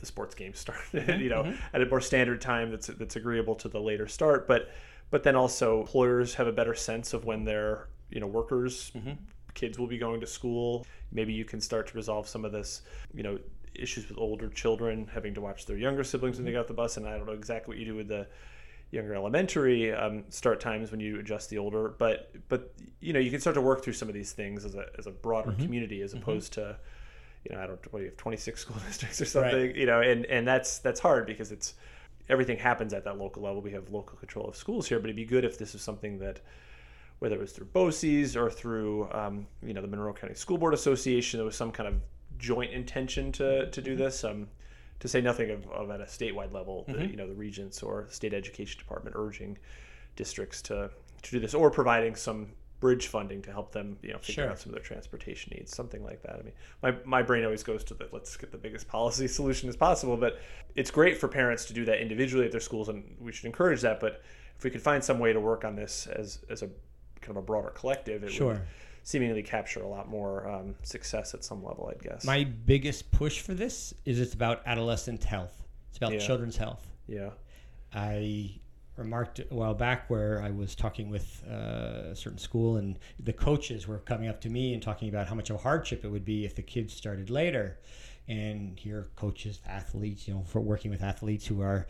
[0.00, 1.56] the sports games start mm-hmm, you know mm-hmm.
[1.72, 4.48] at a more standard time that's that's agreeable to the later start.
[4.48, 4.70] But
[5.10, 9.12] but then also employers have a better sense of when their you know workers mm-hmm.
[9.54, 10.86] kids will be going to school.
[11.12, 12.82] Maybe you can start to resolve some of this
[13.12, 13.38] you know
[13.74, 16.74] issues with older children having to watch their younger siblings when they get off the
[16.74, 18.26] bus and i don't know exactly what you do with the
[18.90, 23.30] younger elementary um, start times when you adjust the older but but you know you
[23.30, 26.00] can start to work through some of these things as a, as a broader community
[26.02, 26.76] as opposed to
[27.48, 29.74] you know i don't what do you have 26 school districts or something Right.
[29.76, 31.74] you know and and that's that's hard because it's
[32.28, 33.60] everything happens at that local level.
[33.60, 36.18] We have local control of schools here but it'd be good if this is something
[36.20, 36.40] that
[37.18, 40.72] whether it was through BOCES or through um, you know the Monroe County School Board
[40.74, 41.94] Association, there was some kind of
[42.44, 44.24] joint intention to to do this.
[44.24, 44.48] Um,
[45.00, 48.06] to say nothing of, of at a statewide level, the, you know the regents or
[48.08, 49.58] state education department urging
[50.16, 50.90] districts to
[51.22, 52.48] to do this, or providing some
[52.80, 54.50] bridge funding to help them you know figure Sure.
[54.50, 56.36] out some of their transportation needs, something like that.
[56.40, 59.68] I mean, my my brain always goes to the let's get the biggest policy solution
[59.68, 60.38] as possible, but
[60.74, 63.80] it's great for parents to do that individually at their schools, and we should encourage
[63.82, 64.00] that.
[64.00, 64.22] But
[64.56, 66.68] if we could find some way to work on this as as a
[67.20, 68.46] kind of a broader collective, it Sure.
[68.54, 68.60] would
[69.04, 72.24] seemingly capture a lot more um, success at some level, I'd guess.
[72.24, 75.62] My biggest push for this is it's about adolescent health.
[75.90, 76.18] It's about Yeah.
[76.18, 76.90] children's health.
[77.06, 77.30] yeah,
[77.92, 78.58] I
[78.96, 83.32] remarked a while back where I was talking with uh, a certain school, and the
[83.32, 86.08] coaches were coming up to me and talking about how much of a hardship it
[86.08, 87.78] would be if the kids started later.
[88.26, 91.86] And here, coaches, athletes, you know, for working with athletes who are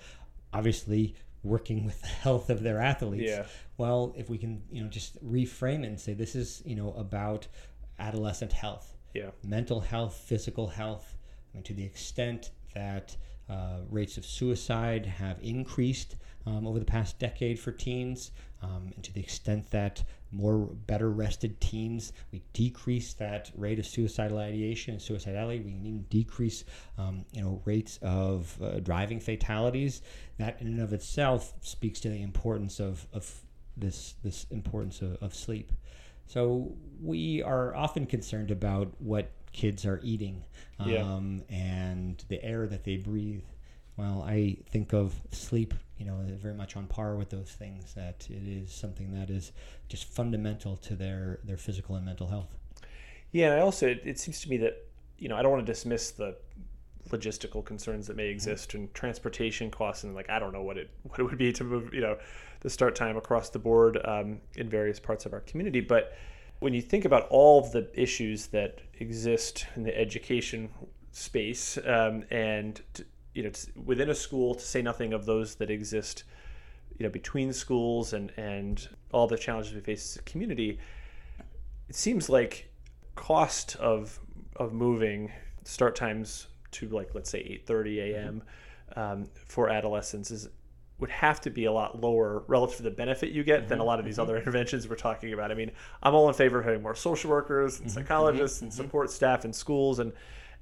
[0.52, 1.14] obviously
[1.44, 3.30] working with the health of their athletes.
[3.30, 3.46] Yeah.
[3.76, 6.92] Well, if we can, you know, just reframe it and say this is, you know,
[6.94, 7.46] about
[7.98, 11.16] adolescent health yeah, mental health, physical health,
[11.52, 13.16] I mean, to the extent that
[13.48, 16.16] uh, rates of suicide have increased
[16.46, 18.30] um, over the past decade for teens,
[18.62, 23.86] um, and to the extent that more better rested teens, we decrease that rate of
[23.86, 25.64] suicidal ideation and suicidality.
[25.64, 26.64] We need to decrease,
[26.98, 30.02] um, you know, rates of uh, driving fatalities.
[30.38, 33.42] That in and of itself speaks to the importance of, of
[33.76, 35.72] this this importance of, of sleep.
[36.26, 40.44] So we are often concerned about what kids are eating
[40.84, 41.02] Yeah.
[41.02, 43.44] um, and the air that they breathe.
[43.96, 47.94] Well, I think of sleep, you know, very much on par with those things.
[47.94, 49.52] That it is something that is
[49.88, 52.52] just fundamental to their their physical and mental health.
[53.30, 53.46] yeah.
[53.52, 54.74] And I also, it, it seems to me that
[55.18, 56.36] you know I don't want to dismiss the
[57.10, 60.90] logistical concerns that may exist and transportation costs and like I don't know what it
[61.04, 62.16] what it would be to move you know
[62.60, 66.16] the start time across the board um, in various parts of our community, but
[66.64, 70.70] when you think about all of the issues that exist in the education
[71.12, 73.04] space um, and t-
[73.34, 73.50] you know
[73.84, 76.24] within a school to say nothing of those that exist
[76.98, 80.78] you know between schools and and all the challenges we face as a community
[81.90, 82.70] it seems like
[83.14, 84.18] cost of
[84.56, 85.30] of moving
[85.64, 88.42] start times to like let's say 8:30 a.m.
[88.96, 90.48] Um, for adolescents is
[90.98, 93.80] would have to be a lot lower relative to the benefit you get than a
[93.80, 94.22] mm-hmm, lot of these mm-hmm.
[94.22, 95.50] other interventions we're talking about.
[95.50, 95.72] I mean,
[96.02, 99.44] I'm all in favor of having more social workers and mm-hmm, psychologists and support staff
[99.44, 100.12] in schools and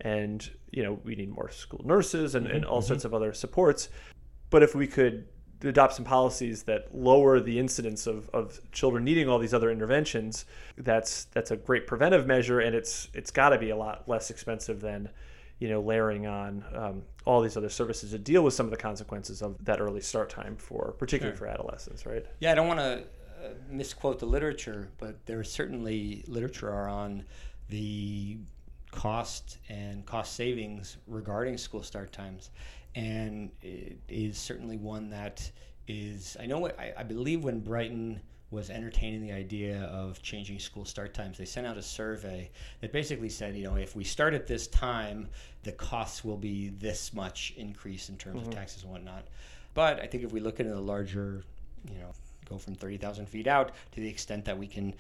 [0.00, 3.88] and you know we need more school nurses and, and all sorts of other supports.
[4.50, 5.26] But if we could
[5.62, 10.44] adopt some policies that lower the incidence of, of children needing all these other interventions,
[10.76, 14.30] that's that's a great preventive measure, and it's it's got to be a lot less
[14.30, 15.08] expensive than
[15.62, 18.76] you know layering on um, all these other services to deal with some of the
[18.76, 21.46] consequences of that early start time for particularly sure.
[21.46, 22.26] for adolescents, right?
[22.40, 23.04] Yeah, I don't want to
[23.44, 27.24] uh, misquote the literature, but there is certainly literature on
[27.68, 28.38] the
[28.90, 32.50] cost and cost savings regarding school start times
[32.96, 35.48] and it is certainly one that
[35.86, 36.36] is.
[36.40, 36.66] I know.
[36.66, 38.20] I, I believe when Brighton
[38.52, 42.50] was entertaining the idea of changing school start times, they sent out a survey
[42.80, 45.26] that basically said, you know, if we start at this time,
[45.62, 48.48] the costs will be this much increase in terms mm-hmm.
[48.50, 49.26] of taxes and whatnot.
[49.74, 51.42] But I think if we look at a larger,
[51.88, 52.12] you know,
[52.48, 54.94] go from 30,000 feet out to the extent that we can,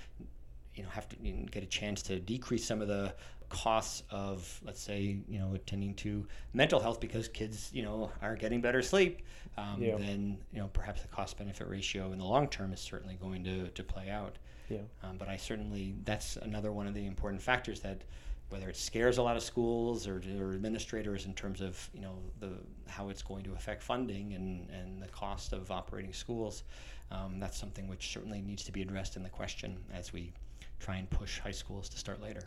[0.74, 3.14] you know, have to get a chance to decrease some of the
[3.52, 8.34] costs of let's say you know attending to mental health because kids you know are
[8.34, 9.20] getting better sleep
[9.58, 9.96] um, yeah.
[9.96, 13.44] then you know perhaps the cost benefit ratio in the long term is certainly going
[13.44, 14.38] to, to play out
[14.68, 14.78] yeah.
[15.02, 18.02] Um, but I certainly that's another one of the important factors that
[18.48, 22.18] whether it scares a lot of schools or, or administrators in terms of you know
[22.40, 22.52] the
[22.88, 26.62] how it's going to affect funding and, and the cost of operating schools
[27.10, 30.32] um, that's something which certainly needs to be addressed in the question as we
[30.80, 32.42] try and push high schools to start later.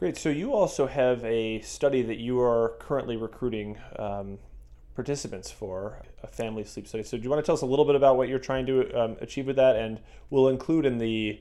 [0.00, 0.16] Great.
[0.16, 4.38] So you also have a study that you are currently recruiting um,
[4.94, 7.04] participants for a family sleep study.
[7.04, 8.98] So do you want to tell us a little bit about what you're trying to
[8.98, 9.76] um, achieve with that?
[9.76, 11.38] And we'll include in the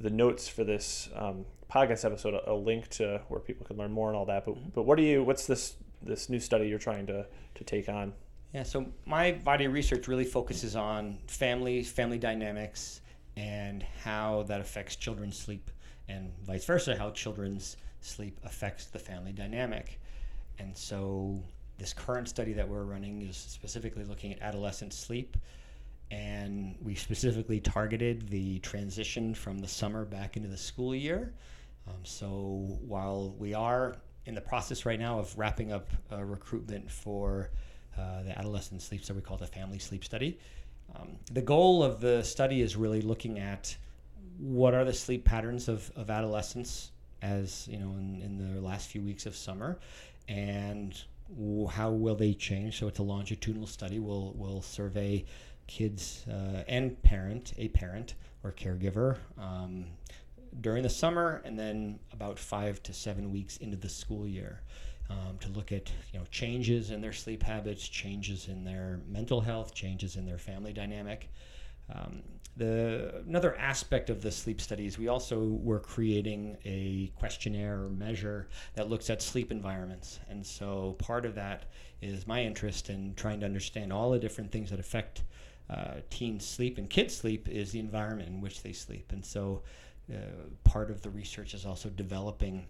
[0.00, 3.92] the notes for this um, podcast episode a, a, link to where people can learn
[3.92, 4.44] more and all that.
[4.44, 4.70] But mm-hmm.
[4.74, 5.22] but what do you?
[5.22, 8.12] What's this this new study you're trying to to take on?
[8.54, 8.64] Yeah.
[8.64, 13.02] So my body of research really focuses on family family dynamics
[13.36, 15.70] and how that affects children's sleep
[16.08, 20.00] and vice versa, how children's sleep affects the family dynamic.
[20.58, 21.42] And so,
[21.78, 25.36] this current study that we're running is specifically looking at adolescent sleep.
[26.10, 31.34] And we specifically targeted the transition from the summer back into the school year.
[31.86, 33.96] Um, so, while we are
[34.26, 37.50] in the process right now of wrapping up uh, recruitment for
[37.96, 40.38] uh, the adolescent sleep study, we call it a family sleep study.
[40.96, 43.76] Um, the goal of the study is really looking at
[44.38, 48.88] what are the sleep patterns of, of adolescents as you know in, in the last
[48.88, 49.78] few weeks of summer?
[50.28, 51.00] And
[51.70, 52.78] how will they change?
[52.78, 53.98] So it's a longitudinal study.
[53.98, 55.24] We'll, we'll survey
[55.66, 59.84] kids uh, and parent a parent or caregiver um,
[60.60, 64.62] during the summer and then about five to seven weeks into the school year
[65.10, 69.42] um, to look at you know changes in their sleep habits changes in their mental
[69.42, 71.28] health changes in their family dynamic
[71.94, 72.22] um,
[72.56, 78.48] the another aspect of the sleep studies, we also were creating a questionnaire or measure
[78.74, 81.66] that looks at sleep environments, and so part of that
[82.02, 85.22] is my interest in trying to understand all the different things that affect
[85.70, 89.62] uh, teens' sleep and kids' sleep is the environment in which they sleep, and so
[90.12, 90.16] uh,
[90.64, 92.66] part of the research is also developing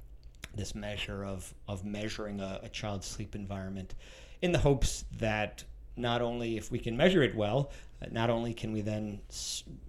[0.55, 3.95] this measure of of measuring a, a child's sleep environment
[4.43, 5.65] in the hopes that
[5.97, 7.71] not only if we can measure it well,
[8.11, 9.21] not only can we then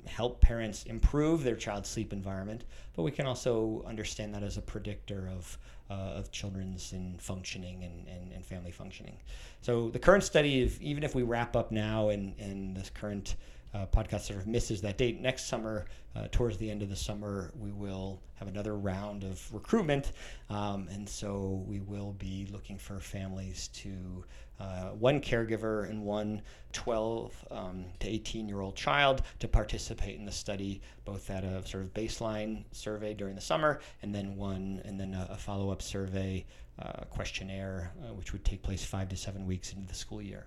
[0.06, 4.62] help parents improve their child's sleep environment, but we can also understand that as a
[4.62, 5.58] predictor of,
[5.90, 9.18] uh, of children's in functioning and, and, and, family functioning.
[9.62, 13.36] So the current study, even if we wrap up now and, and this current
[13.74, 15.22] uh, podcast sort of misses that date.
[15.22, 15.86] Next summer,
[16.16, 20.12] uh, towards the end of the summer, we will have another round of recruitment.
[20.50, 24.24] Um, and so we will be looking for families to
[24.60, 26.42] uh, one caregiver and one
[26.74, 31.66] 12 um, to 18 year old child to participate in the study, both at a
[31.66, 35.72] sort of baseline survey during the summer and then one and then a, a follow
[35.72, 36.46] up survey
[36.80, 40.46] uh, questionnaire, uh, which would take place five to seven weeks into the school year.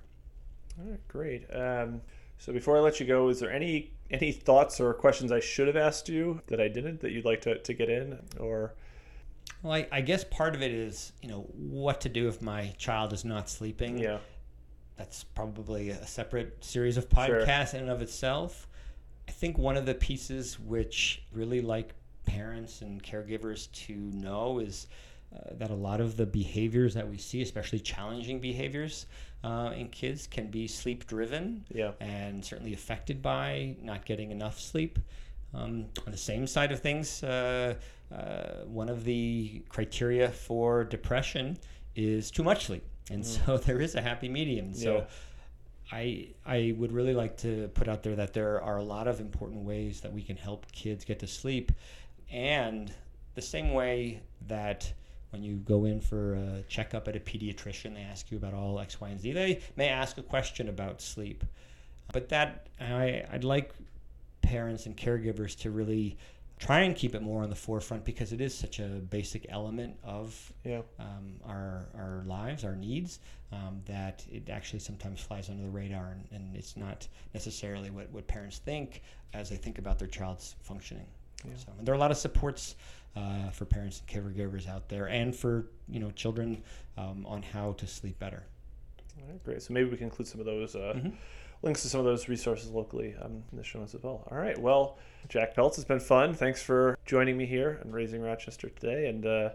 [0.79, 1.47] All right, great.
[1.55, 2.01] Um,
[2.39, 5.69] so before I let you go, is there any any thoughts or questions I should
[5.69, 8.75] have asked you that I didn't that you'd like to, to get in or?
[9.63, 12.75] Well, I, I guess part of it is you know what to do if my
[12.79, 13.99] child is not sleeping.
[13.99, 14.19] Yeah,
[14.97, 17.81] that's probably a separate series of podcasts sure.
[17.81, 18.69] in and of itself.
[19.29, 21.95] I think one of the pieces which really like
[22.25, 24.89] parents and caregivers to know is
[25.35, 29.07] uh, that a lot of the behaviors that we see, especially challenging behaviors
[29.45, 31.93] uh, in kids, can be sleep driven yeah.
[32.01, 34.99] and certainly affected by not getting enough sleep.
[35.55, 37.75] Um, on the same side of things, uh,
[38.11, 41.59] uh one of the criteria for depression
[41.95, 42.85] is too much sleep.
[43.11, 43.47] And mm.
[43.47, 44.75] so there is a happy medium.
[44.75, 45.05] So yeah.
[45.91, 49.21] I, I would really like to put out there that there are a lot of
[49.21, 51.73] important ways that we can help kids get to sleep.
[52.31, 52.93] And
[53.35, 54.91] the same way that
[55.31, 58.79] when you go in for a checkup at a pediatrician, they ask you about all
[58.79, 59.33] X, Y, and Z.
[59.33, 61.45] They may ask a question about sleep,
[62.13, 63.73] but that I, I'd like
[64.53, 66.17] parents and caregivers to really
[66.59, 68.87] try and keep it more on the forefront because it is such a
[69.19, 70.83] basic element of Yeah.
[70.99, 73.19] um, our our lives, our needs,
[73.51, 78.11] um, that it actually sometimes flies under the radar, and, and it's not necessarily what,
[78.11, 81.07] what parents think as they think about their child's functioning.
[81.45, 81.57] Yeah.
[81.57, 82.77] So, and there are a lot of supports
[83.17, 86.63] uh, for parents and caregivers out there, and for you know children
[86.99, 88.43] um, on how to sleep better.
[89.19, 89.63] All right, great.
[89.63, 91.13] So maybe we can include some of those uh, Mhm.
[91.63, 94.27] Links to some of those resources locally um, in the show notes as well.
[94.31, 94.59] All right.
[94.59, 94.99] Well,
[95.29, 96.35] Jack Peltz, it's been fun.
[96.35, 99.51] Thanks for joining me here and Raising Rochester today, and uh,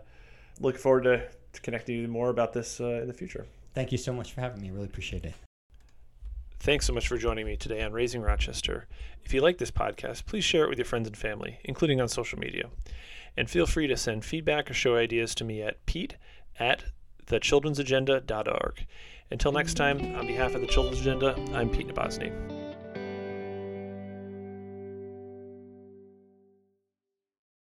[0.59, 3.45] looking forward to, to connecting you more about this uh, in the future.
[3.73, 4.71] Thank you so much for having me.
[4.71, 5.33] Really appreciate it.
[6.59, 8.87] Thanks so much for joining me today on Raising Rochester.
[9.23, 12.07] If you like this podcast, please share it with your friends and family, including on
[12.07, 12.69] social media.
[13.35, 16.15] And feel free to send feedback or show ideas to me at pete
[16.59, 16.85] at
[17.27, 18.87] thechildrensagenda.org.
[19.29, 22.31] Until next time, on behalf of the Children's Agenda, I'm Pete Nabozny.